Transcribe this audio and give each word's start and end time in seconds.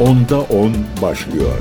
Onda 0.00 0.40
10 0.40 0.72
başlıyor. 1.02 1.54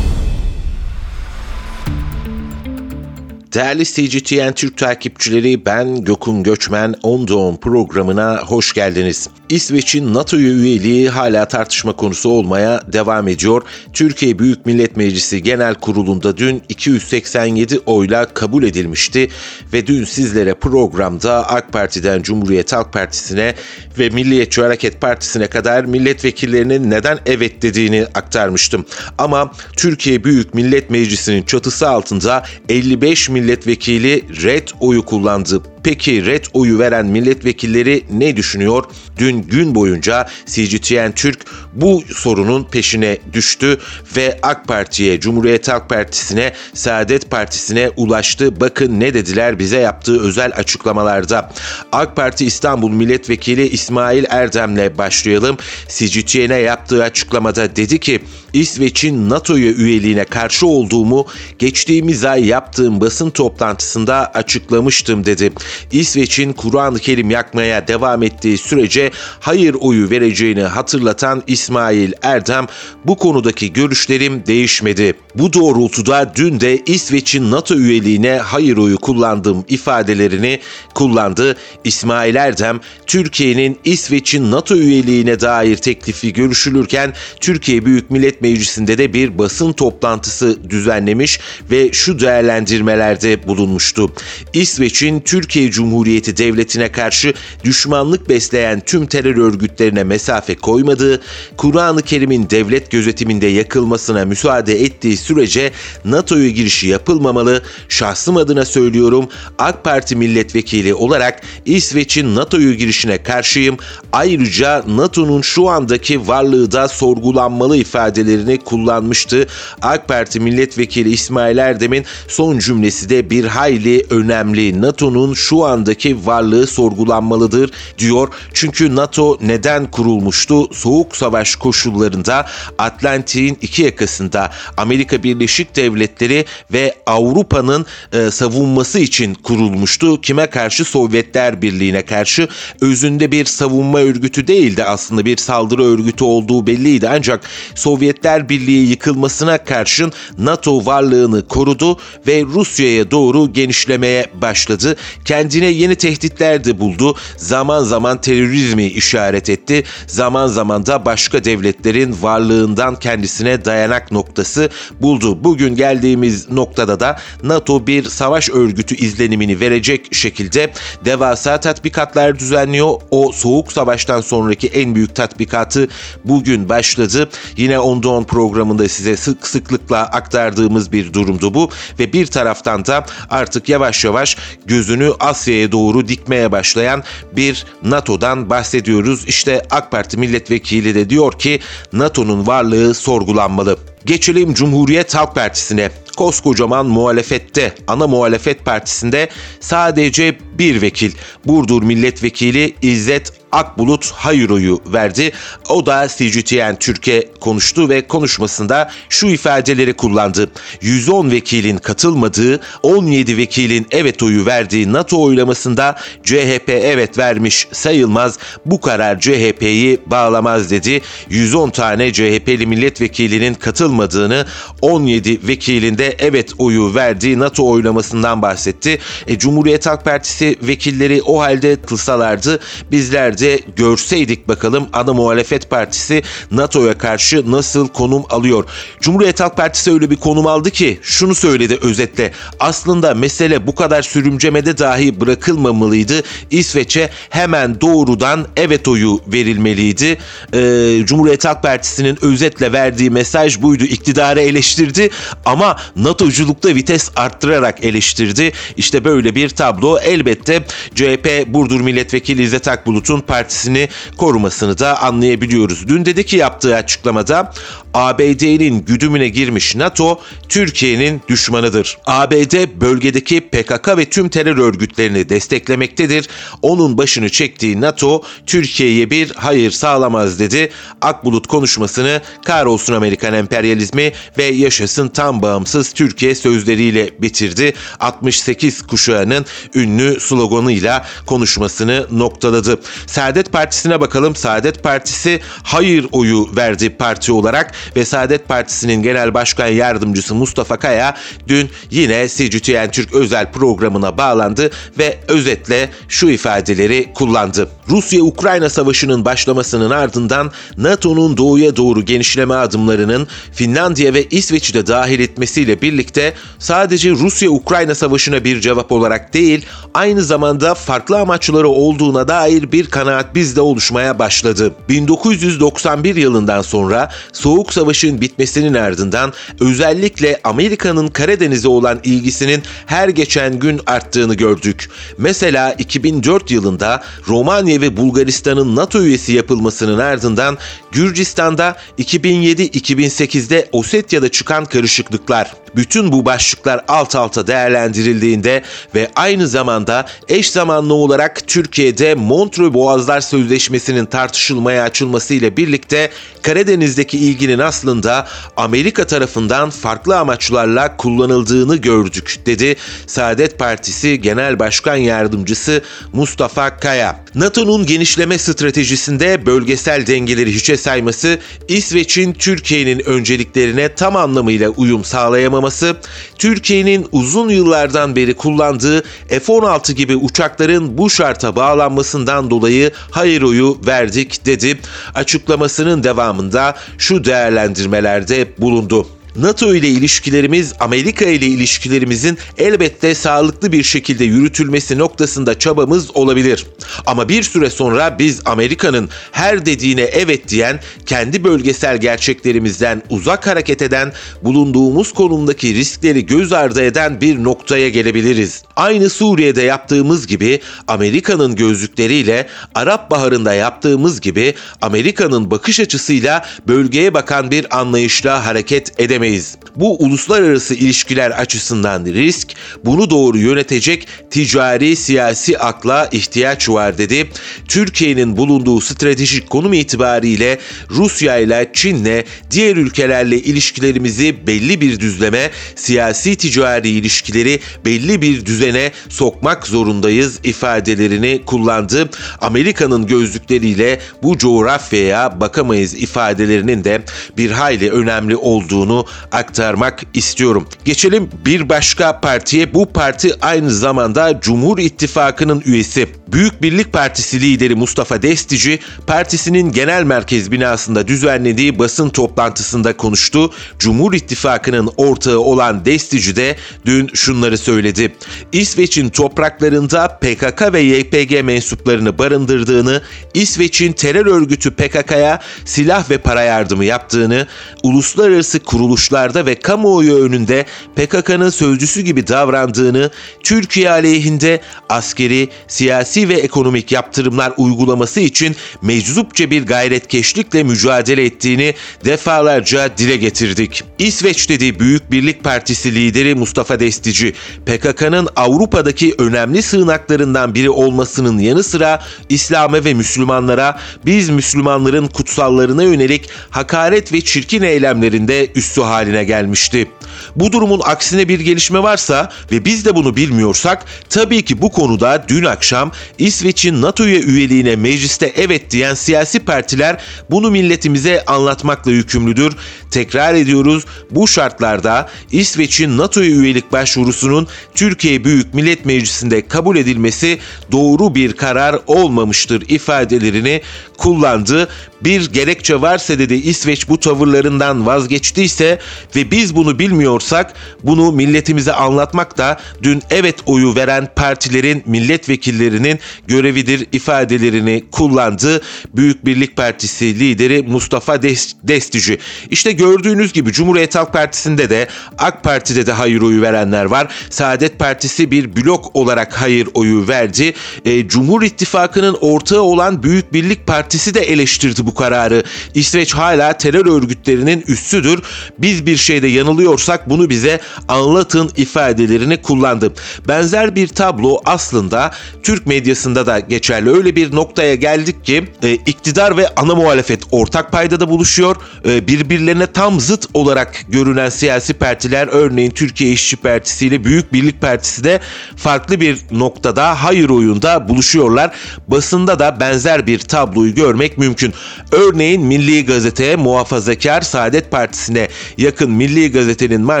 Değerli 3.53 3.85
CGTN 3.85 4.51
Türk 4.51 4.77
takipçileri 4.77 5.65
ben 5.65 6.03
Gökün 6.03 6.43
Göçmen 6.43 6.91
10'da 6.91 7.37
10 7.37 7.55
programına 7.55 8.37
hoş 8.37 8.73
geldiniz. 8.73 9.29
İsveç'in 9.51 10.13
NATO'ya 10.13 10.47
üyeliği 10.47 11.09
hala 11.09 11.45
tartışma 11.45 11.93
konusu 11.93 12.29
olmaya 12.29 12.81
devam 12.93 13.27
ediyor. 13.27 13.61
Türkiye 13.93 14.39
Büyük 14.39 14.65
Millet 14.65 14.97
Meclisi 14.97 15.43
Genel 15.43 15.75
Kurulu'nda 15.75 16.37
dün 16.37 16.63
287 16.69 17.79
oyla 17.85 18.25
kabul 18.25 18.63
edilmişti 18.63 19.29
ve 19.73 19.87
dün 19.87 20.03
sizlere 20.05 20.53
programda 20.53 21.49
AK 21.49 21.73
Parti'den 21.73 22.21
Cumhuriyet 22.21 22.73
Halk 22.73 22.93
Partisi'ne 22.93 23.55
ve 23.99 24.09
Milliyetçi 24.09 24.61
Hareket 24.61 25.01
Partisi'ne 25.01 25.47
kadar 25.47 25.85
milletvekillerinin 25.85 26.91
neden 26.91 27.19
evet 27.25 27.61
dediğini 27.61 28.05
aktarmıştım. 28.13 28.85
Ama 29.17 29.51
Türkiye 29.77 30.23
Büyük 30.23 30.53
Millet 30.53 30.89
Meclisi'nin 30.89 31.43
çatısı 31.43 31.89
altında 31.89 32.43
55 32.69 33.29
milletvekili 33.29 34.43
red 34.43 34.67
oyu 34.79 35.05
kullandı. 35.05 35.70
Peki 35.83 36.25
red 36.25 36.45
oyu 36.53 36.79
veren 36.79 37.05
milletvekilleri 37.05 38.03
ne 38.11 38.37
düşünüyor? 38.37 38.83
Dün 39.17 39.41
gün 39.41 39.75
boyunca 39.75 40.27
CGTN 40.45 41.11
Türk 41.11 41.39
bu 41.73 42.03
sorunun 42.15 42.63
peşine 42.63 43.17
düştü 43.33 43.79
ve 44.17 44.39
AK 44.43 44.67
Parti'ye, 44.67 45.19
Cumhuriyet 45.19 45.67
Halk 45.67 45.89
Partisi'ne, 45.89 46.53
Saadet 46.73 47.31
Partisi'ne 47.31 47.89
ulaştı. 47.97 48.61
Bakın 48.61 48.99
ne 48.99 49.13
dediler 49.13 49.59
bize 49.59 49.77
yaptığı 49.77 50.21
özel 50.21 50.51
açıklamalarda. 50.55 51.51
AK 51.91 52.15
Parti 52.15 52.45
İstanbul 52.45 52.89
Milletvekili 52.89 53.67
İsmail 53.67 54.23
Erdem'le 54.29 54.97
başlayalım. 54.97 55.57
CGTN'e 55.87 56.57
yaptığı 56.57 57.03
açıklamada 57.03 57.75
dedi 57.75 57.99
ki 57.99 58.19
İsveç'in 58.53 59.29
NATO'ya 59.29 59.71
üyeliğine 59.71 60.25
karşı 60.25 60.67
olduğumu 60.67 61.27
geçtiğimiz 61.59 62.25
ay 62.25 62.45
yaptığım 62.45 63.01
basın 63.01 63.29
toplantısında 63.29 64.31
açıklamıştım 64.33 65.25
dedi. 65.25 65.51
İsveç'in 65.91 66.53
Kur'an-ı 66.53 66.99
Kerim 66.99 67.29
yakmaya 67.29 67.87
devam 67.87 68.23
ettiği 68.23 68.57
sürece 68.57 69.11
hayır 69.39 69.75
oyu 69.79 70.09
vereceğini 70.09 70.61
hatırlatan 70.61 71.43
İsmail 71.47 72.11
Erdem 72.21 72.67
bu 73.05 73.17
konudaki 73.17 73.73
görüşlerim 73.73 74.45
değişmedi. 74.45 75.13
Bu 75.35 75.53
doğrultuda 75.53 76.33
dün 76.35 76.59
de 76.59 76.81
İsveç'in 76.85 77.51
NATO 77.51 77.75
üyeliğine 77.75 78.37
hayır 78.43 78.77
oyu 78.77 78.97
kullandığım 78.97 79.65
ifadelerini 79.67 80.59
kullandı. 80.93 81.57
İsmail 81.83 82.35
Erdem, 82.35 82.79
Türkiye'nin 83.07 83.79
İsveç'in 83.85 84.51
NATO 84.51 84.75
üyeliğine 84.75 85.39
dair 85.39 85.77
teklifi 85.77 86.33
görüşülürken 86.33 87.13
Türkiye 87.39 87.85
Büyük 87.85 88.11
Millet 88.11 88.41
Meclisi'nde 88.41 88.97
de 88.97 89.13
bir 89.13 89.37
basın 89.37 89.73
toplantısı 89.73 90.69
düzenlemiş 90.69 91.39
ve 91.71 91.91
şu 91.91 92.19
değerlendirmelerde 92.19 93.47
bulunmuştu. 93.47 94.11
İsveç'in 94.53 95.19
Türkiye 95.19 95.60
Cumhuriyeti 95.69 96.37
Devleti'ne 96.37 96.91
karşı 96.91 97.33
düşmanlık 97.63 98.29
besleyen 98.29 98.79
tüm 98.85 99.05
terör 99.05 99.37
örgütlerine 99.37 100.03
mesafe 100.03 100.55
koymadığı, 100.55 101.21
Kur'an-ı 101.57 102.01
Kerim'in 102.01 102.49
devlet 102.49 102.91
gözetiminde 102.91 103.47
yakılmasına 103.47 104.25
müsaade 104.25 104.81
ettiği 104.81 105.17
sürece 105.17 105.71
NATO'ya 106.05 106.49
girişi 106.49 106.87
yapılmamalı. 106.87 107.61
Şahsım 107.89 108.37
adına 108.37 108.65
söylüyorum 108.65 109.27
AK 109.59 109.83
Parti 109.83 110.15
milletvekili 110.15 110.93
olarak 110.93 111.41
İsveç'in 111.65 112.35
NATO'ya 112.35 112.73
girişine 112.73 113.23
karşıyım. 113.23 113.77
Ayrıca 114.13 114.83
NATO'nun 114.87 115.41
şu 115.41 115.69
andaki 115.69 116.27
varlığı 116.27 116.71
da 116.71 116.87
sorgulanmalı 116.87 117.77
ifadelerini 117.77 118.57
kullanmıştı. 118.57 119.47
AK 119.81 120.07
Parti 120.07 120.39
milletvekili 120.39 121.09
İsmail 121.09 121.57
Erdem'in 121.57 122.05
son 122.27 122.59
cümlesi 122.59 123.09
de 123.09 123.29
bir 123.29 123.45
hayli 123.45 124.05
önemli. 124.09 124.81
NATO'nun 124.81 125.33
şu 125.33 125.50
andaki 125.59 126.25
varlığı 126.25 126.67
sorgulanmalıdır 126.67 127.71
diyor. 127.97 128.27
Çünkü 128.53 128.95
NATO 128.95 129.37
neden 129.41 129.91
kurulmuştu? 129.91 130.73
Soğuk 130.73 131.15
savaş 131.15 131.55
koşullarında 131.55 132.45
Atlantik'in 132.77 133.57
iki 133.61 133.81
yakasında 133.83 134.51
Amerika 134.77 135.23
Birleşik 135.23 135.75
Devletleri 135.75 136.45
ve 136.73 136.95
Avrupa'nın 137.05 137.85
e, 138.13 138.31
savunması 138.31 138.99
için 138.99 139.33
kurulmuştu. 139.33 140.21
Kime 140.21 140.47
karşı? 140.47 140.85
Sovyetler 140.85 141.61
Birliği'ne 141.61 142.05
karşı. 142.05 142.47
Özünde 142.81 143.31
bir 143.31 143.45
savunma 143.45 143.99
örgütü 143.99 144.47
değildi 144.47 144.83
aslında 144.83 145.25
bir 145.25 145.37
saldırı 145.37 145.83
örgütü 145.83 146.23
olduğu 146.23 146.67
belliydi. 146.67 147.09
Ancak 147.09 147.41
Sovyetler 147.75 148.49
Birliği 148.49 148.89
yıkılmasına 148.89 149.57
karşın 149.57 150.13
NATO 150.37 150.85
varlığını 150.85 151.47
korudu 151.47 151.97
ve 152.27 152.43
Rusya'ya 152.43 153.11
doğru 153.11 153.53
genişlemeye 153.53 154.27
başladı. 154.41 154.95
Kendine 155.41 155.65
yeni 155.65 155.95
tehditler 155.95 156.63
de 156.63 156.79
buldu. 156.79 157.15
Zaman 157.37 157.83
zaman 157.83 158.21
terörizmi 158.21 158.85
işaret 158.85 159.49
etti. 159.49 159.83
Zaman 160.07 160.47
zaman 160.47 160.85
da 160.85 161.05
başka 161.05 161.43
devletlerin 161.43 162.17
varlığından 162.21 162.95
kendisine 162.95 163.65
dayanak 163.65 164.11
noktası 164.11 164.69
buldu. 165.01 165.43
Bugün 165.43 165.75
geldiğimiz 165.75 166.51
noktada 166.51 166.99
da 166.99 167.19
NATO 167.43 167.87
bir 167.87 168.03
savaş 168.03 168.49
örgütü 168.49 168.95
izlenimini 168.95 169.59
verecek 169.59 170.15
şekilde 170.15 170.73
devasa 171.05 171.59
tatbikatlar 171.59 172.39
düzenliyor. 172.39 172.93
O 173.11 173.31
soğuk 173.31 173.71
savaştan 173.71 174.21
sonraki 174.21 174.67
en 174.67 174.95
büyük 174.95 175.15
tatbikatı 175.15 175.87
bugün 176.25 176.69
başladı. 176.69 177.29
Yine 177.57 177.79
on 177.79 178.23
programında 178.23 178.89
size 178.89 179.17
sık 179.17 179.47
sıklıkla 179.47 179.97
aktardığımız 179.97 180.91
bir 180.91 181.13
durumdu 181.13 181.53
bu 181.53 181.69
ve 181.99 182.13
bir 182.13 182.25
taraftan 182.25 182.85
da 182.85 183.05
artık 183.29 183.69
yavaş 183.69 184.05
yavaş 184.05 184.37
gözünü 184.65 185.11
Asya'ya 185.31 185.71
doğru 185.71 186.07
dikmeye 186.07 186.51
başlayan 186.51 187.03
bir 187.35 187.65
NATO'dan 187.83 188.49
bahsediyoruz. 188.49 189.27
İşte 189.27 189.61
AK 189.71 189.91
Parti 189.91 190.17
milletvekili 190.17 190.95
de 190.95 191.09
diyor 191.09 191.39
ki 191.39 191.59
NATO'nun 191.93 192.47
varlığı 192.47 192.93
sorgulanmalı. 192.93 193.77
Geçelim 194.05 194.53
Cumhuriyet 194.53 195.15
Halk 195.15 195.35
Partisi'ne. 195.35 195.89
Koskocaman 196.17 196.85
muhalefette, 196.85 197.75
ana 197.87 198.07
muhalefet 198.07 198.65
partisinde 198.65 199.29
sadece 199.59 200.37
bir 200.57 200.81
vekil, 200.81 201.11
Burdur 201.45 201.83
Milletvekili 201.83 202.75
İzzet 202.81 203.40
Akbulut 203.51 204.11
hayır 204.11 204.49
oyu 204.49 204.79
verdi. 204.85 205.31
O 205.69 205.85
da 205.85 206.07
CGTN 206.07 206.75
Türkiye 206.79 207.29
konuştu 207.39 207.89
ve 207.89 208.07
konuşmasında 208.07 208.91
şu 209.09 209.27
ifadeleri 209.27 209.93
kullandı. 209.93 210.51
110 210.81 211.31
vekilin 211.31 211.77
katılmadığı, 211.77 212.59
17 212.83 213.37
vekilin 213.37 213.87
evet 213.91 214.23
oyu 214.23 214.45
verdiği 214.45 214.93
NATO 214.93 215.21
oylamasında 215.21 215.95
CHP 216.23 216.69
evet 216.69 217.17
vermiş 217.17 217.67
sayılmaz. 217.71 218.37
Bu 218.65 218.81
karar 218.81 219.19
CHP'yi 219.19 219.99
bağlamaz 220.05 220.71
dedi. 220.71 221.01
110 221.29 221.69
tane 221.69 222.13
CHP'li 222.13 222.67
milletvekilinin 222.67 223.53
katılmadığını, 223.53 224.45
17 224.81 225.47
vekilin 225.47 225.97
de 225.97 226.15
evet 226.19 226.51
oyu 226.57 226.95
verdiği 226.95 227.39
NATO 227.39 227.69
oylamasından 227.69 228.41
bahsetti. 228.41 228.99
E, 229.27 229.39
Cumhuriyet 229.39 229.85
Halk 229.85 230.05
Partisi 230.05 230.55
vekilleri 230.61 231.21
o 231.21 231.39
halde 231.39 231.75
kılsalardı 231.75 232.59
bizler 232.91 233.37
de 233.41 233.59
görseydik 233.75 234.47
bakalım 234.47 234.87
ana 234.93 235.13
muhalefet 235.13 235.69
partisi 235.69 236.23
NATO'ya 236.51 236.97
karşı 236.97 237.51
nasıl 237.51 237.87
konum 237.87 238.23
alıyor. 238.29 238.65
Cumhuriyet 239.01 239.39
Halk 239.39 239.57
Partisi 239.57 239.91
öyle 239.91 240.09
bir 240.09 240.15
konum 240.15 240.47
aldı 240.47 240.71
ki 240.71 240.99
şunu 241.01 241.35
söyledi 241.35 241.77
özetle. 241.81 242.31
Aslında 242.59 243.13
mesele 243.13 243.67
bu 243.67 243.75
kadar 243.75 244.01
sürümcemede 244.01 244.77
dahi 244.77 245.21
bırakılmamalıydı. 245.21 246.23
İsveç'e 246.51 247.09
hemen 247.29 247.81
doğrudan 247.81 248.47
evet 248.55 248.87
oyu 248.87 249.19
verilmeliydi. 249.27 250.17
Ee, 250.53 251.05
Cumhuriyet 251.05 251.45
Halk 251.45 251.63
Partisi'nin 251.63 252.17
özetle 252.21 252.71
verdiği 252.71 253.09
mesaj 253.09 253.61
buydu. 253.61 253.83
İktidarı 253.83 254.41
eleştirdi 254.41 255.09
ama 255.45 255.77
NATO'culukta 255.95 256.75
vites 256.75 257.11
arttırarak 257.15 257.85
eleştirdi. 257.85 258.51
İşte 258.77 259.03
böyle 259.03 259.35
bir 259.35 259.49
tablo 259.49 259.99
elbette 259.99 260.63
CHP 260.95 261.45
Burdur 261.47 261.81
Milletvekili 261.81 262.43
İzzet 262.43 262.67
Akbulut'un 262.67 263.21
partisini 263.31 263.89
korumasını 264.17 264.79
da 264.79 265.01
anlayabiliyoruz. 265.01 265.87
Dün 265.87 266.05
dedi 266.05 266.25
ki 266.25 266.37
yaptığı 266.37 266.75
açıklamada 266.75 267.53
ABD'nin 267.93 268.85
güdümüne 268.85 269.29
girmiş 269.29 269.75
NATO 269.75 270.19
Türkiye'nin 270.49 271.21
düşmanıdır. 271.27 271.97
ABD 272.05 272.81
bölgedeki 272.81 273.41
PKK 273.41 273.97
ve 273.97 274.05
tüm 274.05 274.29
terör 274.29 274.57
örgütlerini 274.57 275.29
desteklemektedir. 275.29 276.29
Onun 276.61 276.97
başını 276.97 277.29
çektiği 277.29 277.81
NATO 277.81 278.23
Türkiye'ye 278.45 279.09
bir 279.09 279.31
hayır 279.35 279.71
sağlamaz 279.71 280.39
dedi. 280.39 280.71
Akbulut 281.01 281.47
konuşmasını 281.47 282.21
kahrolsun 282.45 282.93
Amerikan 282.93 283.33
emperyalizmi 283.33 284.11
ve 284.37 284.43
yaşasın 284.43 285.07
tam 285.07 285.41
bağımsız 285.41 285.93
Türkiye 285.93 286.35
sözleriyle 286.35 287.09
bitirdi. 287.21 287.73
68 287.99 288.81
kuşağının 288.81 289.45
ünlü 289.75 290.19
sloganıyla 290.19 291.05
konuşmasını 291.25 292.07
noktaladı. 292.11 292.79
Saadet 293.21 293.51
Partisi'ne 293.51 294.01
bakalım. 294.01 294.35
Saadet 294.35 294.83
Partisi 294.83 295.39
hayır 295.63 296.05
oyu 296.11 296.55
verdi 296.55 296.89
parti 296.89 297.31
olarak 297.31 297.71
ve 297.95 298.05
Saadet 298.05 298.47
Partisi'nin 298.47 299.03
genel 299.03 299.33
başkan 299.33 299.67
yardımcısı 299.67 300.35
Mustafa 300.35 300.77
Kaya 300.77 301.17
dün 301.47 301.69
yine 301.91 302.27
CGTN 302.27 302.91
Türk 302.91 303.13
özel 303.13 303.51
programına 303.51 304.17
bağlandı 304.17 304.69
ve 304.99 305.19
özetle 305.27 305.89
şu 306.09 306.29
ifadeleri 306.29 307.13
kullandı. 307.13 307.69
Rusya-Ukrayna 307.89 308.69
savaşının 308.69 309.25
başlamasının 309.25 309.89
ardından 309.89 310.51
NATO'nun 310.77 311.37
doğuya 311.37 311.75
doğru 311.75 312.05
genişleme 312.05 312.53
adımlarının 312.53 313.27
Finlandiya 313.53 314.13
ve 314.13 314.25
İsveç'i 314.25 314.73
de 314.73 314.87
dahil 314.87 315.19
etmesiyle 315.19 315.81
birlikte 315.81 316.33
sadece 316.59 317.11
Rusya-Ukrayna 317.11 317.95
savaşına 317.95 318.43
bir 318.43 318.61
cevap 318.61 318.91
olarak 318.91 319.33
değil, 319.33 319.65
aynı 319.93 320.21
zamanda 320.21 320.73
farklı 320.73 321.19
amaçları 321.19 321.69
olduğuna 321.69 322.27
dair 322.27 322.71
bir 322.71 322.85
kanaat 322.85 323.10
bizde 323.35 323.61
oluşmaya 323.61 324.19
başladı. 324.19 324.73
1991 324.89 326.15
yılından 326.15 326.61
sonra 326.61 327.09
Soğuk 327.33 327.73
Savaş'ın 327.73 328.21
bitmesinin 328.21 328.73
ardından 328.73 329.33
özellikle 329.59 330.39
Amerika'nın 330.43 331.07
Karadeniz'e 331.07 331.67
olan 331.67 331.99
ilgisinin 332.03 332.63
her 332.85 333.09
geçen 333.09 333.59
gün 333.59 333.81
arttığını 333.87 334.35
gördük. 334.35 334.89
Mesela 335.17 335.73
2004 335.73 336.51
yılında 336.51 337.03
Romanya 337.27 337.81
ve 337.81 337.97
Bulgaristan'ın 337.97 338.75
NATO 338.75 339.01
üyesi 339.01 339.33
yapılmasının 339.33 339.99
ardından 339.99 340.57
Gürcistan'da 340.91 341.75
2007-2008'de 341.99 343.69
Osetya'da 343.71 344.29
çıkan 344.29 344.65
karışıklıklar, 344.65 345.53
bütün 345.75 346.11
bu 346.11 346.25
başlıklar 346.25 346.85
alt 346.87 347.15
alta 347.15 347.47
değerlendirildiğinde 347.47 348.63
ve 348.95 349.11
aynı 349.15 349.47
zamanda 349.47 350.05
eş 350.27 350.49
zamanlı 350.51 350.93
olarak 350.93 351.47
Türkiye'de 351.47 352.15
Montreux 352.15 352.73
Boğazlar 352.91 353.21
Sözleşmesi'nin 353.21 354.05
tartışılmaya 354.05 354.83
açılması 354.83 355.33
ile 355.33 355.57
birlikte 355.57 356.09
Karadeniz'deki 356.41 357.17
ilginin 357.17 357.59
aslında 357.59 358.27
Amerika 358.57 359.07
tarafından 359.07 359.69
farklı 359.69 360.19
amaçlarla 360.19 360.97
kullanıldığını 360.97 361.75
gördük 361.75 362.39
dedi 362.45 362.75
Saadet 363.07 363.59
Partisi 363.59 364.21
Genel 364.21 364.59
Başkan 364.59 364.95
Yardımcısı 364.95 365.81
Mustafa 366.13 366.77
Kaya. 366.77 367.25
NATO'nun 367.35 367.85
genişleme 367.85 368.37
stratejisinde 368.37 369.45
bölgesel 369.45 370.07
dengeleri 370.07 370.55
hiçe 370.55 370.77
sayması, 370.77 371.39
İsveç'in 371.67 372.33
Türkiye'nin 372.33 372.99
önceliklerine 372.99 373.95
tam 373.95 374.15
anlamıyla 374.15 374.69
uyum 374.69 375.03
sağlayamaması, 375.03 375.95
Türkiye'nin 376.37 377.07
uzun 377.11 377.49
yıllardan 377.49 378.15
beri 378.15 378.33
kullandığı 378.33 379.03
F-16 379.27 379.91
gibi 379.91 380.15
uçakların 380.15 380.97
bu 380.97 381.09
şarta 381.09 381.55
bağlanmasından 381.55 382.49
dolayı 382.49 382.80
hayır 383.11 383.41
oyu 383.41 383.77
verdik 383.87 384.45
dedi. 384.45 384.79
Açıklamasının 385.15 386.03
devamında 386.03 386.75
şu 386.97 387.25
değerlendirmelerde 387.25 388.47
bulundu. 388.57 389.07
NATO 389.35 389.75
ile 389.75 389.87
ilişkilerimiz 389.87 390.73
Amerika 390.79 391.25
ile 391.25 391.45
ilişkilerimizin 391.45 392.37
elbette 392.57 393.15
sağlıklı 393.15 393.71
bir 393.71 393.83
şekilde 393.83 394.23
yürütülmesi 394.23 394.97
noktasında 394.97 395.59
çabamız 395.59 396.17
olabilir. 396.17 396.65
Ama 397.05 397.29
bir 397.29 397.43
süre 397.43 397.69
sonra 397.69 398.19
biz 398.19 398.41
Amerika'nın 398.45 399.09
her 399.31 399.65
dediğine 399.65 400.01
evet 400.01 400.47
diyen, 400.47 400.79
kendi 401.05 401.43
bölgesel 401.43 401.97
gerçeklerimizden 401.97 403.03
uzak 403.09 403.47
hareket 403.47 403.81
eden, 403.81 404.13
bulunduğumuz 404.43 405.13
konumdaki 405.13 405.75
riskleri 405.75 406.25
göz 406.25 406.53
ardı 406.53 406.83
eden 406.83 407.21
bir 407.21 407.43
noktaya 407.43 407.89
gelebiliriz. 407.89 408.63
Aynı 408.75 409.09
Suriye'de 409.09 409.61
yaptığımız 409.61 410.27
gibi 410.27 410.59
Amerika'nın 410.87 411.55
gözlükleriyle 411.55 412.47
Arap 412.75 413.11
Baharı'nda 413.11 413.53
yaptığımız 413.53 414.21
gibi 414.21 414.53
Amerika'nın 414.81 415.51
bakış 415.51 415.79
açısıyla 415.79 416.45
bölgeye 416.67 417.13
bakan 417.13 417.51
bir 417.51 417.79
anlayışla 417.79 418.45
hareket 418.45 418.99
edemeyiz 418.99 419.20
edemeyiz. 419.21 419.57
Bu 419.75 420.03
uluslararası 420.03 420.75
ilişkiler 420.75 421.31
açısından 421.31 422.05
risk, 422.05 422.47
bunu 422.85 423.09
doğru 423.09 423.37
yönetecek 423.37 424.07
ticari 424.29 424.95
siyasi 424.95 425.59
akla 425.59 426.09
ihtiyaç 426.11 426.69
var 426.69 426.97
dedi. 426.97 427.29
Türkiye'nin 427.67 428.37
bulunduğu 428.37 428.81
stratejik 428.81 429.49
konum 429.49 429.73
itibariyle 429.73 430.59
Rusya 430.89 431.37
ile 431.37 431.71
Çin'le 431.73 432.23
diğer 432.51 432.75
ülkelerle 432.75 433.37
ilişkilerimizi 433.37 434.47
belli 434.47 434.81
bir 434.81 434.99
düzleme, 434.99 435.51
siyasi 435.75 436.35
ticari 436.35 436.89
ilişkileri 436.89 437.59
belli 437.85 438.21
bir 438.21 438.45
düzene 438.45 438.91
sokmak 439.09 439.67
zorundayız 439.67 440.39
ifadelerini 440.43 441.41
kullandı. 441.45 442.09
Amerika'nın 442.41 443.07
gözlükleriyle 443.07 443.99
bu 444.23 444.37
coğrafyaya 444.37 445.41
bakamayız 445.41 445.93
ifadelerinin 445.93 446.83
de 446.83 447.01
bir 447.37 447.51
hayli 447.51 447.91
önemli 447.91 448.35
olduğunu 448.35 449.05
aktarmak 449.31 450.03
istiyorum. 450.13 450.67
Geçelim 450.85 451.29
bir 451.45 451.69
başka 451.69 452.19
partiye. 452.19 452.73
Bu 452.73 452.85
parti 452.93 453.31
aynı 453.41 453.71
zamanda 453.71 454.39
Cumhur 454.41 454.79
İttifakı'nın 454.79 455.63
üyesi. 455.65 456.09
Büyük 456.27 456.61
Birlik 456.61 456.93
Partisi 456.93 457.41
lideri 457.41 457.75
Mustafa 457.75 458.21
Destici, 458.21 458.79
partisinin 459.07 459.71
genel 459.71 460.03
merkez 460.03 460.51
binasında 460.51 461.07
düzenlediği 461.07 461.79
basın 461.79 462.09
toplantısında 462.09 462.97
konuştu. 462.97 463.51
Cumhur 463.79 464.13
İttifakı'nın 464.13 464.89
ortağı 464.97 465.39
olan 465.39 465.85
Destici 465.85 466.35
de 466.35 466.55
dün 466.85 467.09
şunları 467.13 467.57
söyledi. 467.57 468.15
İsveç'in 468.51 469.09
topraklarında 469.09 470.07
PKK 470.07 470.73
ve 470.73 470.81
YPG 470.81 471.45
mensuplarını 471.45 472.17
barındırdığını, 472.17 473.01
İsveç'in 473.33 473.93
terör 473.93 474.25
örgütü 474.25 474.71
PKK'ya 474.71 475.39
silah 475.65 476.09
ve 476.09 476.17
para 476.17 476.41
yardımı 476.41 476.85
yaptığını, 476.85 477.47
uluslararası 477.83 478.59
kuruluşlarda 479.01 479.45
ve 479.45 479.55
kamuoyu 479.55 480.15
önünde 480.15 480.65
PKK'nın 480.95 481.49
sözcüsü 481.49 482.01
gibi 482.01 482.27
davrandığını, 482.27 483.11
Türkiye 483.43 483.89
aleyhinde 483.89 484.61
askeri, 484.89 485.49
siyasi 485.67 486.29
ve 486.29 486.33
ekonomik 486.33 486.91
yaptırımlar 486.91 487.53
uygulaması 487.57 488.19
için 488.19 488.55
meczupça 488.81 489.51
bir 489.51 489.65
gayretkeşlikle 489.65 490.63
mücadele 490.63 491.25
ettiğini 491.25 491.75
defalarca 492.05 492.97
dile 492.97 493.17
getirdik. 493.17 493.83
İsveç 493.99 494.49
dedi 494.49 494.79
Büyük 494.79 495.11
Birlik 495.11 495.43
Partisi 495.43 495.95
lideri 495.95 496.35
Mustafa 496.35 496.79
Destici, 496.79 497.33
PKK'nın 497.65 498.27
Avrupa'daki 498.35 499.15
önemli 499.17 499.61
sığınaklarından 499.61 500.55
biri 500.55 500.69
olmasının 500.69 501.39
yanı 501.39 501.63
sıra 501.63 502.03
İslam'a 502.29 502.85
ve 502.85 502.93
Müslümanlara 502.93 503.79
biz 504.05 504.29
Müslümanların 504.29 505.07
kutsallarına 505.07 505.83
yönelik 505.83 506.29
hakaret 506.49 507.13
ve 507.13 507.21
çirkin 507.21 507.61
eylemlerinde 507.61 508.47
üssü 508.55 508.81
haline 508.91 509.23
gelmişti. 509.23 509.91
Bu 510.35 510.51
durumun 510.51 510.81
aksine 510.83 511.27
bir 511.27 511.39
gelişme 511.39 511.83
varsa 511.83 512.29
ve 512.51 512.65
biz 512.65 512.85
de 512.85 512.95
bunu 512.95 513.15
bilmiyorsak 513.15 513.85
tabii 514.09 514.41
ki 514.41 514.61
bu 514.61 514.71
konuda 514.71 515.25
dün 515.27 515.43
akşam 515.43 515.91
İsveç'in 516.17 516.81
NATO'ya 516.81 517.19
üyeliğine 517.19 517.75
mecliste 517.75 518.33
evet 518.35 518.71
diyen 518.71 518.93
siyasi 518.93 519.39
partiler 519.39 520.01
bunu 520.29 520.51
milletimize 520.51 521.25
anlatmakla 521.25 521.91
yükümlüdür. 521.91 522.53
Tekrar 522.91 523.33
ediyoruz 523.33 523.85
bu 524.11 524.27
şartlarda 524.27 525.09
İsveç'in 525.31 525.97
NATO'ya 525.97 526.29
üyelik 526.29 526.71
başvurusunun 526.71 527.47
Türkiye 527.75 528.23
Büyük 528.23 528.53
Millet 528.53 528.85
Meclisi'nde 528.85 529.47
kabul 529.47 529.77
edilmesi 529.77 530.39
doğru 530.71 531.15
bir 531.15 531.33
karar 531.33 531.79
olmamıştır 531.87 532.63
ifadelerini 532.69 533.61
kullandı. 533.97 534.67
Bir 535.01 535.33
gerekçe 535.33 535.81
varsa 535.81 536.19
dedi 536.19 536.33
İsveç 536.33 536.89
bu 536.89 536.99
tavırlarından 536.99 537.85
vazgeçtiyse 537.85 538.79
ve 539.15 539.31
biz 539.31 539.55
bunu 539.55 539.79
bilmiyorsak 540.21 540.53
bunu 540.83 541.11
milletimize 541.11 541.73
anlatmak 541.73 542.37
da 542.37 542.57
dün 542.83 543.01
evet 543.09 543.35
oyu 543.45 543.75
veren 543.75 544.07
partilerin 544.15 544.83
milletvekillerinin 544.85 545.99
görevidir 546.27 546.87
ifadelerini 546.91 547.83
kullandı. 547.91 548.61
Büyük 548.95 549.25
Birlik 549.25 549.57
Partisi 549.57 550.19
lideri 550.19 550.63
Mustafa 550.63 551.21
Destici. 551.63 552.17
İşte 552.49 552.71
gördüğünüz 552.71 553.33
gibi 553.33 553.51
Cumhuriyet 553.51 553.95
Halk 553.95 554.13
Partisi'nde 554.13 554.69
de 554.69 554.87
AK 555.17 555.43
Parti'de 555.43 555.85
de 555.85 555.91
hayır 555.91 556.21
oyu 556.21 556.41
verenler 556.41 556.85
var. 556.85 557.07
Saadet 557.29 557.79
Partisi 557.79 558.31
bir 558.31 558.55
blok 558.55 558.95
olarak 558.95 559.41
hayır 559.41 559.67
oyu 559.73 560.07
verdi. 560.07 560.53
E, 560.85 561.07
Cumhur 561.07 561.41
İttifakı'nın 561.41 562.17
ortağı 562.21 562.61
olan 562.61 563.03
Büyük 563.03 563.33
Birlik 563.33 563.67
Partisi 563.67 564.13
de 564.13 564.19
eleştirdi 564.19 564.85
bu 564.85 564.93
kararı. 564.93 565.43
İsveç 565.75 566.13
hala 566.13 566.53
terör 566.53 566.85
örgütlerinin 566.85 567.63
üssüdür. 567.67 568.19
Biz 568.59 568.85
bir 568.85 568.97
şeyde 568.97 569.27
yanılıyorsak 569.27 570.09
bunu 570.11 570.29
bize 570.29 570.59
anlatın 570.87 571.51
ifadelerini 571.57 572.41
kullandı. 572.41 572.93
Benzer 573.27 573.75
bir 573.75 573.87
tablo 573.87 574.41
aslında 574.45 575.11
Türk 575.43 575.67
medyasında 575.67 576.25
da 576.25 576.39
geçerli. 576.39 576.89
Öyle 576.89 577.15
bir 577.15 577.35
noktaya 577.35 577.75
geldik 577.75 578.25
ki 578.25 578.43
e, 578.63 578.73
iktidar 578.73 579.37
ve 579.37 579.47
ana 579.55 579.75
muhalefet 579.75 580.21
ortak 580.31 580.71
paydada 580.71 581.09
buluşuyor. 581.09 581.55
E, 581.85 582.07
birbirlerine 582.07 582.67
tam 582.67 582.99
zıt 582.99 583.25
olarak 583.33 583.85
görünen 583.89 584.29
siyasi 584.29 584.73
partiler 584.73 585.27
örneğin 585.31 585.71
Türkiye 585.71 586.11
İşçi 586.11 586.37
Partisi 586.37 586.87
ile 586.87 587.03
Büyük 587.03 587.33
Birlik 587.33 587.61
Partisi 587.61 588.03
de 588.03 588.19
farklı 588.55 589.01
bir 589.01 589.17
noktada 589.31 590.03
hayır 590.03 590.29
oyunda 590.29 590.89
buluşuyorlar. 590.89 591.51
Basında 591.87 592.39
da 592.39 592.59
benzer 592.59 593.07
bir 593.07 593.19
tabloyu 593.19 593.75
görmek 593.75 594.17
mümkün. 594.17 594.53
Örneğin 594.91 595.41
Milli 595.41 595.85
Gazete 595.85 596.35
muhafazakar 596.35 597.21
Saadet 597.21 597.71
Partisi'ne 597.71 598.27
yakın 598.57 598.91
Milli 598.91 599.31
Gazete'nin 599.31 599.81
manşeti 599.81 600.00